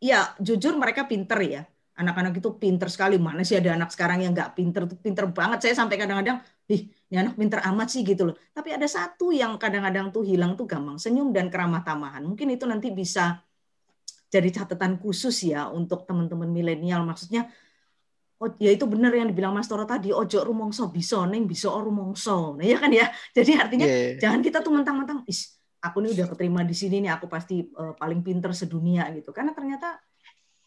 ya 0.00 0.32
jujur 0.40 0.76
mereka 0.76 1.04
pinter 1.08 1.38
ya. 1.40 1.62
Anak-anak 2.00 2.40
itu 2.40 2.56
pinter 2.56 2.88
sekali. 2.88 3.20
Mana 3.20 3.44
sih 3.44 3.60
ada 3.60 3.76
anak 3.76 3.92
sekarang 3.92 4.24
yang 4.24 4.32
nggak 4.32 4.56
pinter 4.56 4.88
pinter 4.88 5.28
banget. 5.28 5.68
Saya 5.68 5.84
sampai 5.84 6.00
kadang-kadang, 6.00 6.40
ih 6.72 6.88
ini 6.88 7.16
anak 7.20 7.36
pinter 7.36 7.60
amat 7.60 7.88
sih 7.92 8.00
gitu 8.00 8.32
loh. 8.32 8.36
Tapi 8.56 8.72
ada 8.72 8.88
satu 8.88 9.28
yang 9.36 9.60
kadang-kadang 9.60 10.08
tuh 10.08 10.24
hilang 10.24 10.56
tuh 10.56 10.64
gampang 10.64 10.96
senyum 10.96 11.28
dan 11.28 11.52
keramah 11.52 11.84
tamahan. 11.84 12.24
Mungkin 12.24 12.56
itu 12.56 12.64
nanti 12.64 12.88
bisa 12.88 13.44
jadi 14.32 14.48
catatan 14.48 14.96
khusus 14.96 15.44
ya 15.44 15.68
untuk 15.68 16.08
teman-teman 16.08 16.48
milenial. 16.48 17.04
Maksudnya 17.04 17.52
oh 18.40 18.48
ya 18.56 18.72
itu 18.72 18.88
benar 18.88 19.12
yang 19.12 19.28
dibilang 19.28 19.52
Mas 19.52 19.68
Toro 19.68 19.84
tadi 19.84 20.08
ojo 20.16 20.40
rumongso 20.40 20.88
bisa 20.88 21.20
neng 21.28 21.44
bisa 21.44 21.68
rumongso 21.68 22.56
nah 22.56 22.64
ya 22.64 22.80
kan 22.80 22.88
ya 22.88 23.12
jadi 23.36 23.68
artinya 23.68 23.84
yeah. 23.84 24.16
jangan 24.16 24.40
kita 24.40 24.64
tuh 24.64 24.72
mentang-mentang 24.72 25.20
is 25.28 25.59
aku 25.80 26.04
ini 26.04 26.12
udah 26.12 26.26
keterima 26.28 26.60
di 26.62 26.76
sini 26.76 27.00
nih 27.00 27.16
aku 27.16 27.26
pasti 27.26 27.64
uh, 27.64 27.96
paling 27.96 28.20
pinter 28.20 28.52
sedunia 28.52 29.08
gitu. 29.16 29.32
Karena 29.32 29.56
ternyata 29.56 29.96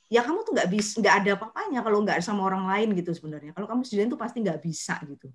ya 0.10 0.26
kamu 0.26 0.45
tuh 0.45 0.52
nggak 0.58 0.69
bisa 0.69 0.99
nggak 0.99 1.15
ada 1.23 1.30
apa-apanya 1.38 1.80
kalau 1.86 1.97
nggak 2.02 2.17
sama 2.21 2.41
orang 2.49 2.65
lain 2.65 2.97
gitu 2.97 3.13
sebenarnya. 3.13 3.54
Kalau 3.54 3.69
kamu 3.69 3.82
student 3.86 4.10
tuh 4.13 4.19
pasti 4.19 4.41
nggak 4.41 4.60
bisa 4.60 4.97
gitu. 5.06 5.30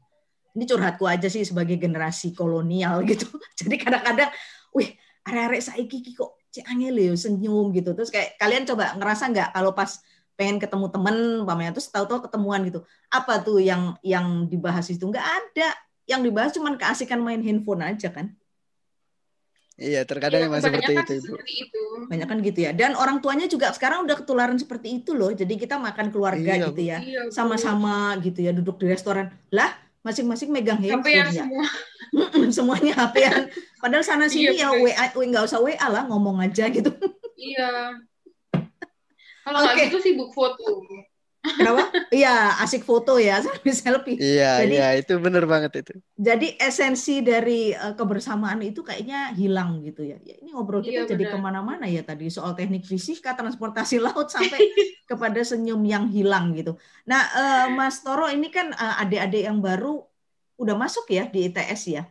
Ini 0.58 0.64
curhatku 0.66 1.06
aja 1.06 1.30
sih 1.30 1.46
sebagai 1.46 1.78
generasi 1.78 2.34
kolonial 2.34 3.02
gitu. 3.10 3.30
Jadi 3.54 3.78
kadang-kadang 3.78 4.30
wih 4.74 4.98
arek-arek 5.22 5.62
saiki 5.62 6.02
kok 6.12 6.34
cek 6.50 6.66
angel 6.66 6.94
ya 6.98 7.14
senyum 7.14 7.70
gitu. 7.70 7.94
Terus 7.94 8.10
kayak 8.10 8.34
kalian 8.42 8.66
coba 8.66 8.98
ngerasa 8.98 9.30
nggak 9.30 9.48
kalau 9.54 9.72
pas 9.72 10.02
pengen 10.38 10.62
ketemu 10.62 10.86
temen 10.94 11.16
pamannya 11.42 11.74
terus 11.74 11.90
tahu-tahu 11.94 12.26
ketemuan 12.26 12.66
gitu. 12.66 12.82
Apa 13.14 13.42
tuh 13.46 13.62
yang 13.62 13.94
yang 14.02 14.50
dibahas 14.50 14.90
itu? 14.90 15.06
Nggak 15.06 15.22
ada. 15.26 15.70
Yang 16.08 16.20
dibahas 16.24 16.50
cuma 16.56 16.72
keasikan 16.74 17.20
main 17.20 17.44
handphone 17.44 17.84
aja 17.84 18.10
kan 18.10 18.32
Iya, 19.78 20.02
terkadang 20.02 20.42
ya, 20.42 20.46
memang 20.50 20.58
seperti 20.58 20.90
itu, 20.90 21.12
Ibu. 21.22 21.34
itu. 21.46 21.82
Banyak 22.10 22.26
kan 22.26 22.38
gitu 22.42 22.58
ya. 22.66 22.74
Dan 22.74 22.98
orang 22.98 23.22
tuanya 23.22 23.46
juga 23.46 23.70
sekarang 23.70 24.02
udah 24.10 24.18
ketularan 24.18 24.58
seperti 24.58 24.98
itu 24.98 25.14
loh. 25.14 25.30
Jadi 25.30 25.54
kita 25.54 25.78
makan 25.78 26.10
keluarga 26.10 26.58
iya, 26.58 26.66
gitu 26.66 26.82
ya. 26.82 26.98
Iya, 26.98 27.22
sama-sama 27.30 28.18
gitu 28.18 28.42
ya 28.42 28.50
duduk 28.50 28.82
di 28.82 28.90
restoran. 28.90 29.30
Lah, 29.54 29.70
masing-masing 30.02 30.50
megang 30.50 30.82
handphone 30.82 31.30
ya. 31.30 31.30
Semua. 31.30 31.66
Semuanya 32.58 33.06
HP-an. 33.06 33.54
Padahal 33.78 34.02
sana 34.02 34.26
iya, 34.26 34.34
sini 34.34 34.54
iya, 34.58 34.66
ya 34.66 34.82
WA, 34.82 35.04
nggak 35.14 35.44
usah 35.46 35.62
WA 35.62 35.86
lah, 35.86 36.10
ngomong 36.10 36.42
aja 36.42 36.66
gitu. 36.66 36.90
Iya. 37.38 38.02
Kalau 39.46 39.62
okay. 39.62 39.94
gitu 39.94 40.02
sibuk 40.02 40.34
foto. 40.34 40.82
Kenapa? 41.38 41.94
Iya, 42.10 42.58
asik 42.66 42.82
foto 42.82 43.14
ya, 43.16 43.38
selfie 43.44 43.70
selfie. 43.70 44.18
Iya, 44.18 44.66
jadi, 44.66 44.74
iya, 44.74 44.88
itu 44.98 45.14
benar 45.22 45.46
banget 45.46 45.86
itu. 45.86 45.94
Jadi 46.18 46.58
esensi 46.58 47.22
dari 47.22 47.70
uh, 47.70 47.94
kebersamaan 47.94 48.58
itu 48.66 48.82
kayaknya 48.82 49.30
hilang 49.38 49.78
gitu 49.86 50.02
ya. 50.02 50.18
ya 50.26 50.34
ini 50.42 50.50
ngobrol 50.50 50.82
kita 50.82 51.06
iya, 51.06 51.10
jadi 51.14 51.24
ke 51.30 51.38
mana-mana 51.38 51.86
ya 51.86 52.02
tadi 52.02 52.26
soal 52.26 52.58
teknik 52.58 52.82
fisika, 52.82 53.38
transportasi 53.38 54.02
laut 54.06 54.28
sampai 54.34 54.58
kepada 55.10 55.38
senyum 55.46 55.78
yang 55.86 56.10
hilang 56.10 56.52
gitu. 56.58 56.74
Nah, 57.06 57.22
uh, 57.30 57.66
Mas 57.70 58.02
Toro 58.02 58.26
ini 58.26 58.50
kan 58.50 58.74
uh, 58.74 59.02
adik-adik 59.06 59.46
yang 59.46 59.62
baru 59.62 60.02
udah 60.58 60.74
masuk 60.74 61.06
ya 61.14 61.30
di 61.30 61.46
ITS 61.46 61.82
ya? 61.86 62.02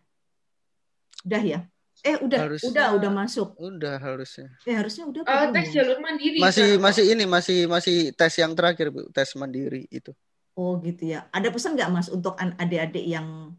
Udah 1.28 1.44
ya? 1.44 1.60
Eh 2.08 2.16
udah 2.24 2.40
harusnya, 2.48 2.70
udah 2.72 2.88
udah 2.96 3.12
masuk. 3.12 3.48
Udah 3.60 3.96
harusnya. 4.00 4.48
Eh 4.64 4.76
harusnya 4.80 5.04
udah. 5.12 5.22
Uh, 5.28 5.52
tes 5.52 5.68
jalur 5.76 6.00
mandiri. 6.00 6.40
Masih 6.40 6.80
kan? 6.80 6.84
masih 6.88 7.04
ini 7.12 7.24
masih 7.28 7.58
masih 7.68 7.96
tes 8.16 8.34
yang 8.40 8.56
terakhir 8.56 8.88
Bu, 8.96 9.12
tes 9.12 9.28
mandiri 9.36 9.84
itu. 9.92 10.16
Oh 10.56 10.80
gitu 10.80 11.12
ya. 11.12 11.28
Ada 11.36 11.52
pesan 11.52 11.76
nggak 11.76 11.92
Mas 11.92 12.08
untuk 12.08 12.40
adik-adik 12.40 13.04
yang 13.04 13.52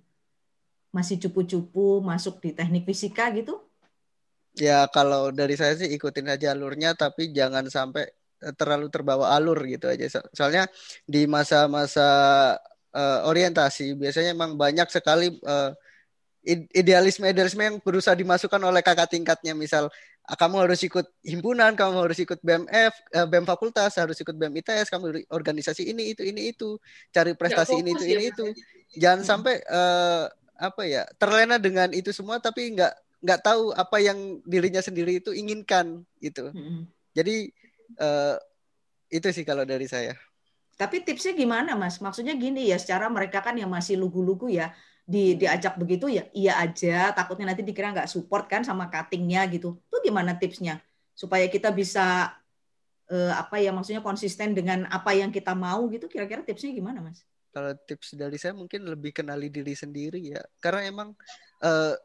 masih 0.88 1.20
cupu-cupu 1.20 2.00
masuk 2.00 2.40
di 2.40 2.56
teknik 2.56 2.88
fisika 2.88 3.28
gitu? 3.36 3.60
Ya 4.56 4.88
kalau 4.88 5.28
dari 5.30 5.54
saya 5.54 5.76
sih 5.76 5.92
ikutin 5.92 6.32
aja 6.32 6.56
alurnya 6.56 6.96
tapi 6.96 7.30
jangan 7.30 7.68
sampai 7.68 8.08
eh, 8.42 8.54
terlalu 8.56 8.88
terbawa 8.88 9.36
alur 9.36 9.60
gitu 9.68 9.86
aja. 9.92 10.24
Soalnya 10.32 10.66
di 11.04 11.28
masa-masa 11.28 12.08
uh, 12.96 13.28
orientasi 13.28 13.94
biasanya 13.94 14.32
emang 14.34 14.56
banyak 14.56 14.88
sekali 14.88 15.36
uh, 15.44 15.70
idealisme 16.72 17.28
idealisme 17.28 17.60
yang 17.60 17.76
berusaha 17.84 18.16
dimasukkan 18.16 18.60
oleh 18.64 18.80
kakak 18.80 19.12
tingkatnya. 19.12 19.52
Misal 19.52 19.92
ah, 20.24 20.36
kamu 20.36 20.64
harus 20.64 20.80
ikut 20.80 21.04
himpunan 21.20 21.76
kamu 21.76 22.08
harus 22.08 22.18
ikut 22.20 22.40
BMF 22.40 22.92
eh, 23.12 23.26
BEM 23.28 23.44
fakultas 23.44 23.96
harus 24.00 24.16
ikut 24.16 24.32
BEM 24.32 24.56
ITS 24.64 24.88
kamu 24.88 25.28
organisasi 25.28 25.88
ini 25.88 26.16
itu 26.16 26.24
ini 26.24 26.52
itu 26.56 26.80
cari 27.12 27.36
prestasi 27.36 27.76
ya, 27.76 27.80
ini 27.84 27.90
itu 27.92 28.04
ya, 28.04 28.12
ini 28.16 28.24
itu. 28.32 28.46
jangan 28.96 29.20
hmm. 29.20 29.28
sampai 29.28 29.54
uh, 29.68 30.24
apa 30.58 30.82
ya 30.88 31.06
terlena 31.20 31.56
dengan 31.60 31.92
itu 31.94 32.10
semua 32.10 32.42
tapi 32.42 32.74
nggak 32.74 32.92
nggak 33.22 33.40
tahu 33.42 33.70
apa 33.74 33.96
yang 34.02 34.42
dirinya 34.46 34.82
sendiri 34.82 35.18
itu 35.22 35.30
inginkan 35.34 36.02
itu 36.18 36.50
hmm. 36.50 36.86
jadi 37.14 37.50
uh, 37.98 38.36
itu 39.08 39.28
sih 39.32 39.44
kalau 39.46 39.64
dari 39.64 39.88
saya 39.88 40.14
Tapi 40.78 41.02
tipsnya 41.02 41.34
gimana, 41.34 41.74
Mas? 41.74 41.98
Maksudnya 41.98 42.38
gini 42.38 42.70
ya, 42.70 42.78
secara 42.78 43.10
mereka 43.10 43.42
kan 43.42 43.58
yang 43.58 43.68
masih 43.68 43.98
lugu-lugu 43.98 44.46
ya, 44.46 44.70
di 45.08 45.40
diajak 45.40 45.80
begitu 45.80 46.04
ya 46.12 46.28
iya 46.36 46.60
aja 46.60 47.16
takutnya 47.16 47.48
nanti 47.48 47.64
dikira 47.64 47.96
nggak 47.96 48.12
support 48.12 48.44
kan 48.44 48.60
sama 48.60 48.92
cuttingnya 48.92 49.48
gitu. 49.48 49.80
Itu 49.88 49.96
gimana 50.04 50.36
tipsnya? 50.36 50.84
Supaya 51.16 51.48
kita 51.48 51.72
bisa 51.72 52.36
eh, 53.08 53.32
apa 53.32 53.56
ya 53.56 53.72
maksudnya 53.72 54.04
konsisten 54.04 54.52
dengan 54.52 54.84
apa 54.92 55.16
yang 55.16 55.32
kita 55.32 55.56
mau 55.56 55.88
gitu 55.88 56.12
kira-kira 56.12 56.44
tipsnya 56.44 56.76
gimana 56.76 57.00
mas? 57.00 57.24
Kalau 57.56 57.72
tips 57.88 58.20
dari 58.20 58.36
saya 58.36 58.52
mungkin 58.52 58.84
lebih 58.84 59.16
kenali 59.16 59.48
diri 59.48 59.72
sendiri 59.72 60.20
ya. 60.20 60.44
Karena 60.60 60.84
emang 60.84 61.16
eh, 61.64 61.96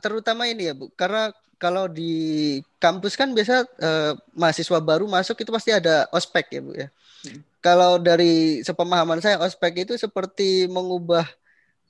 terutama 0.00 0.48
ini 0.48 0.72
ya 0.72 0.74
bu 0.74 0.88
karena 0.96 1.36
kalau 1.60 1.92
di 1.92 2.56
kampus 2.80 3.20
kan 3.20 3.36
biasa 3.36 3.68
eh, 3.68 4.12
mahasiswa 4.32 4.80
baru 4.80 5.04
masuk 5.04 5.44
itu 5.44 5.52
pasti 5.52 5.76
ada 5.76 6.08
ospek 6.08 6.56
ya 6.56 6.60
bu 6.64 6.72
ya. 6.72 6.88
Hmm. 7.28 7.40
Kalau 7.66 7.98
dari 7.98 8.62
sepemahaman 8.62 9.18
saya 9.18 9.42
ospek 9.42 9.82
itu 9.82 9.98
seperti 9.98 10.70
mengubah 10.70 11.26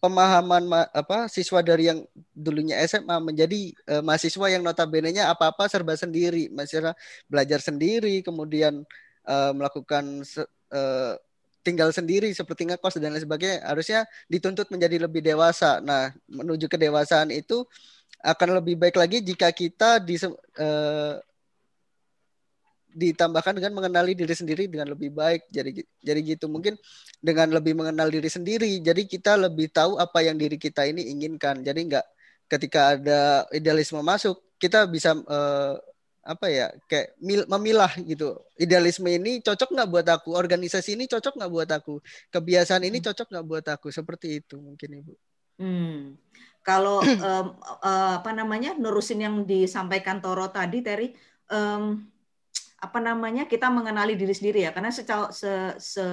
pemahaman 0.00 0.88
apa 0.88 1.28
siswa 1.28 1.60
dari 1.60 1.92
yang 1.92 2.00
dulunya 2.32 2.80
SMA 2.88 3.20
menjadi 3.20 3.76
uh, 3.92 4.00
mahasiswa 4.00 4.46
yang 4.48 4.64
notabene-nya 4.64 5.28
apa-apa 5.28 5.68
serba 5.68 5.92
sendiri, 5.92 6.48
masih 6.48 6.80
belajar 7.28 7.60
sendiri, 7.60 8.24
kemudian 8.24 8.88
uh, 9.28 9.52
melakukan 9.52 10.24
uh, 10.72 11.12
tinggal 11.60 11.92
sendiri 11.92 12.32
seperti 12.32 12.72
ngekos 12.72 12.96
dan 12.96 13.12
lain 13.12 13.20
sebagainya 13.20 13.60
harusnya 13.68 14.00
dituntut 14.32 14.72
menjadi 14.72 14.96
lebih 15.04 15.20
dewasa. 15.20 15.84
Nah, 15.84 16.08
menuju 16.24 16.72
kedewasaan 16.72 17.28
itu 17.36 17.68
akan 18.24 18.64
lebih 18.64 18.80
baik 18.80 18.96
lagi 18.96 19.20
jika 19.20 19.52
kita 19.52 20.00
di 20.00 20.16
ditambahkan 22.96 23.60
dengan 23.60 23.76
mengenali 23.76 24.16
diri 24.16 24.32
sendiri 24.32 24.64
dengan 24.72 24.96
lebih 24.96 25.12
baik. 25.12 25.52
Jadi 25.52 25.84
jadi 26.00 26.20
gitu 26.24 26.48
mungkin 26.48 26.80
dengan 27.20 27.52
lebih 27.52 27.76
mengenal 27.76 28.08
diri 28.08 28.32
sendiri. 28.32 28.80
Jadi 28.80 29.04
kita 29.04 29.36
lebih 29.36 29.68
tahu 29.68 30.00
apa 30.00 30.24
yang 30.24 30.40
diri 30.40 30.56
kita 30.56 30.88
ini 30.88 31.12
inginkan. 31.12 31.60
Jadi 31.60 31.80
nggak 31.92 32.06
ketika 32.48 32.96
ada 32.96 33.44
idealisme 33.52 34.00
masuk 34.00 34.38
kita 34.56 34.88
bisa 34.88 35.12
uh, 35.12 35.76
apa 36.26 36.46
ya 36.50 36.66
kayak 36.90 37.14
memilah 37.46 37.92
gitu 38.02 38.34
idealisme 38.58 39.06
ini 39.06 39.38
cocok 39.38 39.70
nggak 39.70 39.88
buat 39.88 40.06
aku 40.10 40.34
organisasi 40.34 40.98
ini 40.98 41.06
cocok 41.06 41.38
nggak 41.38 41.52
buat 41.54 41.70
aku 41.70 42.02
kebiasaan 42.34 42.82
ini 42.82 42.98
hmm. 42.98 43.06
cocok 43.06 43.26
nggak 43.30 43.46
buat 43.46 43.66
aku 43.70 43.94
seperti 43.94 44.42
itu 44.42 44.58
mungkin 44.58 45.06
ibu 45.06 45.14
hmm. 45.62 46.18
kalau 46.66 46.98
um, 46.98 47.46
uh, 47.62 48.18
apa 48.18 48.30
namanya 48.34 48.74
nurusin 48.74 49.22
yang 49.22 49.46
disampaikan 49.46 50.18
Toro 50.18 50.50
tadi 50.50 50.82
Terry 50.82 51.14
um, 51.46 52.02
apa 52.86 52.98
namanya 53.02 53.50
kita 53.50 53.66
mengenali 53.66 54.14
diri 54.14 54.30
sendiri 54.30 54.62
ya 54.62 54.70
karena 54.70 54.94
secara 54.94 55.34
se, 55.34 55.74
se 55.82 56.06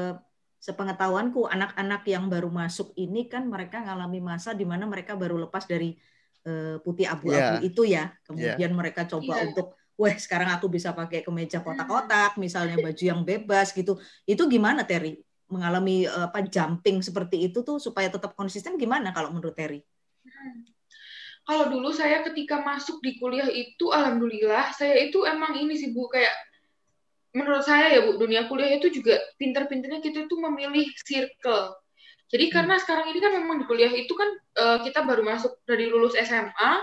sepengetahuanku 0.64 1.44
anak-anak 1.44 2.08
yang 2.08 2.32
baru 2.32 2.48
masuk 2.48 2.96
ini 2.96 3.28
kan 3.28 3.44
mereka 3.46 3.84
ngalami 3.84 4.24
masa 4.24 4.56
di 4.56 4.64
mana 4.64 4.88
mereka 4.88 5.12
baru 5.12 5.36
lepas 5.36 5.68
dari 5.68 5.92
uh, 6.48 6.80
putih 6.80 7.04
abu-abu 7.04 7.60
yeah. 7.60 7.68
itu 7.68 7.82
ya 7.84 8.04
kemudian 8.24 8.72
yeah. 8.72 8.72
mereka 8.72 9.04
coba 9.04 9.44
yeah. 9.44 9.52
untuk 9.52 9.76
wah 10.00 10.16
sekarang 10.16 10.56
aku 10.56 10.72
bisa 10.72 10.96
pakai 10.96 11.20
kemeja 11.20 11.60
kotak-kotak 11.60 12.40
misalnya 12.40 12.80
baju 12.80 13.04
yang 13.04 13.28
bebas 13.28 13.76
gitu 13.76 14.00
itu 14.24 14.40
gimana 14.48 14.88
Terry 14.88 15.20
mengalami 15.52 16.10
uh, 16.10 16.32
apa 16.32 16.42
jumping 16.48 17.04
seperti 17.04 17.52
itu 17.52 17.62
tuh 17.62 17.78
supaya 17.78 18.10
tetap 18.10 18.34
konsisten 18.34 18.80
gimana 18.80 19.14
kalau 19.14 19.30
menurut 19.30 19.54
Terry? 19.54 19.86
Hmm. 20.26 20.66
Kalau 21.44 21.68
dulu 21.68 21.92
saya 21.92 22.24
ketika 22.24 22.64
masuk 22.64 23.04
di 23.04 23.20
kuliah 23.20 23.52
itu 23.52 23.92
alhamdulillah 23.92 24.72
saya 24.72 24.96
itu 25.04 25.28
emang 25.28 25.60
ini 25.60 25.76
sih 25.76 25.92
Bu 25.92 26.08
kayak 26.08 26.32
menurut 27.34 27.66
saya 27.66 27.98
ya 27.98 28.00
Bu, 28.06 28.22
dunia 28.22 28.46
kuliah 28.46 28.78
itu 28.78 28.94
juga 28.94 29.18
pinter-pinternya 29.42 30.00
kita 30.00 30.30
tuh 30.30 30.40
memilih 30.40 30.86
circle. 31.02 31.74
Jadi 32.34 32.50
hmm. 32.50 32.54
karena 32.54 32.76
sekarang 32.82 33.14
ini 33.14 33.20
kan 33.22 33.32
memang 33.38 33.62
di 33.62 33.66
kuliah 33.70 33.94
itu 33.94 34.14
kan 34.18 34.30
uh, 34.58 34.78
kita 34.82 35.06
baru 35.06 35.22
masuk 35.22 35.62
dari 35.70 35.86
lulus 35.86 36.18
SMA 36.18 36.74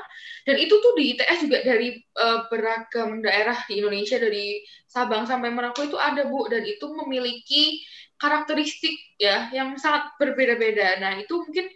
dan 0.47 0.57
itu 0.59 0.79
tuh 0.79 0.95
di 0.95 1.17
ITS 1.17 1.39
juga 1.47 1.59
dari 1.67 1.99
uh, 2.19 2.47
beragam 2.47 3.19
daerah 3.19 3.59
di 3.67 3.83
Indonesia 3.83 4.19
dari 4.19 4.63
Sabang 4.87 5.27
sampai 5.27 5.51
Merauke 5.51 5.91
itu 5.91 5.99
ada 5.99 6.27
Bu 6.27 6.47
dan 6.47 6.63
itu 6.63 6.87
memiliki 6.95 7.83
karakteristik 8.21 8.95
ya 9.17 9.49
yang 9.51 9.75
sangat 9.81 10.13
berbeda-beda. 10.21 11.01
Nah, 11.01 11.19
itu 11.19 11.41
mungkin 11.41 11.67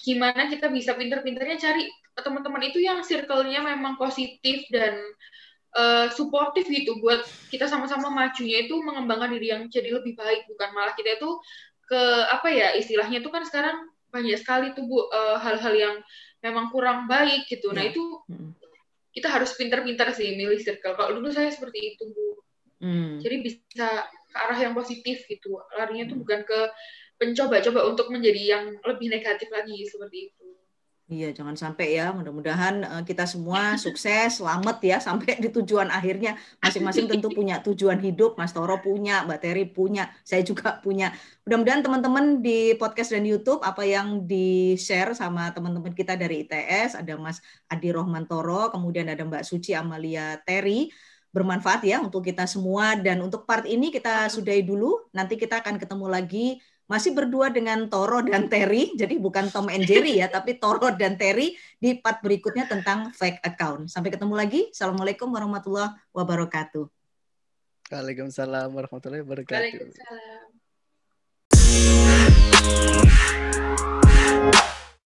gimana 0.00 0.48
kita 0.48 0.72
bisa 0.72 0.96
pinter-pinternya 0.96 1.60
cari 1.60 1.84
teman-teman 2.16 2.62
itu 2.68 2.80
yang 2.80 3.04
circle-nya 3.04 3.60
memang 3.64 4.00
positif 4.00 4.64
dan 4.72 4.96
uh, 5.76 6.06
suportif 6.10 6.66
gitu 6.66 6.98
buat 7.02 7.22
kita 7.50 7.66
sama-sama 7.70 8.10
majunya 8.10 8.66
itu 8.66 8.74
mengembangkan 8.80 9.30
diri 9.34 9.52
yang 9.54 9.62
jadi 9.70 9.94
lebih 9.94 10.18
baik 10.18 10.46
bukan 10.50 10.68
malah 10.74 10.94
kita 10.94 11.18
itu 11.18 11.30
ke 11.90 12.02
apa 12.30 12.48
ya 12.50 12.68
istilahnya 12.78 13.18
itu 13.18 13.30
kan 13.34 13.42
sekarang 13.42 13.90
banyak 14.10 14.38
sekali 14.38 14.74
tuh 14.74 14.86
bu 14.86 15.06
uh, 15.10 15.38
hal-hal 15.38 15.74
yang 15.74 15.96
memang 16.42 16.70
kurang 16.74 17.06
baik 17.06 17.46
gitu. 17.46 17.70
Nah 17.70 17.86
iya. 17.86 17.90
itu 17.94 18.04
kita 19.10 19.26
harus 19.30 19.54
pintar-pintar 19.54 20.10
sih 20.14 20.34
milih 20.34 20.58
circle. 20.62 20.94
Kalau 20.98 21.18
dulu 21.18 21.30
saya 21.30 21.50
seperti 21.50 21.94
itu 21.94 22.04
bu. 22.10 22.26
Hmm. 22.80 23.20
Jadi 23.20 23.36
bisa 23.44 24.08
ke 24.30 24.36
arah 24.38 24.58
yang 24.58 24.72
positif 24.72 25.26
gitu. 25.26 25.60
Larinya 25.76 26.10
tuh 26.10 26.16
bukan 26.22 26.46
ke 26.46 26.60
pencoba-coba 27.20 27.84
untuk 27.90 28.08
menjadi 28.08 28.42
yang 28.56 28.64
lebih 28.86 29.12
negatif 29.12 29.52
lagi 29.52 29.84
seperti 29.84 30.32
itu. 30.32 30.46
Iya, 31.10 31.34
jangan 31.34 31.58
sampai 31.58 31.98
ya. 31.98 32.14
Mudah-mudahan 32.14 32.74
uh, 32.86 33.02
kita 33.02 33.26
semua 33.26 33.74
sukses, 33.74 34.38
selamat 34.38 34.78
ya 34.78 34.96
sampai 35.06 35.42
di 35.42 35.50
tujuan 35.50 35.90
akhirnya. 35.90 36.38
Masing-masing 36.62 37.10
tentu 37.10 37.34
punya 37.34 37.58
tujuan 37.66 37.98
hidup. 37.98 38.38
Mas 38.38 38.54
Toro 38.54 38.78
punya, 38.78 39.26
Mbak 39.26 39.38
Teri 39.42 39.66
punya, 39.66 40.06
saya 40.22 40.46
juga 40.46 40.78
punya. 40.78 41.10
Mudah-mudahan 41.42 41.82
teman-teman 41.82 42.38
di 42.38 42.78
podcast 42.78 43.10
dan 43.10 43.26
YouTube 43.26 43.58
apa 43.66 43.82
yang 43.82 44.22
di-share 44.22 45.10
sama 45.18 45.50
teman-teman 45.50 45.90
kita 45.98 46.14
dari 46.14 46.46
ITS, 46.46 46.94
ada 47.02 47.18
Mas 47.18 47.42
Adi 47.66 47.90
Rohman 47.90 48.30
Toro, 48.30 48.70
kemudian 48.70 49.10
ada 49.10 49.26
Mbak 49.26 49.42
Suci 49.42 49.74
Amalia 49.74 50.38
Teri 50.46 50.94
bermanfaat 51.30 51.86
ya 51.86 52.02
untuk 52.02 52.26
kita 52.26 52.42
semua 52.46 52.98
dan 52.98 53.22
untuk 53.22 53.46
part 53.50 53.66
ini 53.66 53.90
kita 53.90 54.30
sudahi 54.30 54.62
dulu. 54.62 55.10
Nanti 55.10 55.34
kita 55.34 55.58
akan 55.58 55.74
ketemu 55.74 56.06
lagi 56.06 56.46
masih 56.90 57.14
berdua 57.14 57.54
dengan 57.54 57.86
Toro 57.86 58.18
dan 58.26 58.50
Terry, 58.50 58.90
jadi 58.98 59.14
bukan 59.22 59.46
Tom 59.54 59.70
and 59.70 59.86
Jerry 59.86 60.18
ya, 60.18 60.26
tapi 60.34 60.58
Toro 60.58 60.90
dan 60.90 61.14
Terry 61.14 61.54
di 61.78 61.94
part 61.94 62.18
berikutnya 62.18 62.66
tentang 62.66 63.14
fake 63.14 63.38
account. 63.46 63.86
Sampai 63.86 64.10
ketemu 64.10 64.34
lagi. 64.34 64.74
Assalamualaikum 64.74 65.30
warahmatullahi 65.30 65.94
wabarakatuh. 66.10 66.90
Waalaikumsalam 67.94 68.74
warahmatullahi 68.74 69.22
wabarakatuh. 69.22 69.54
Waalaikumsalam. 69.54 70.50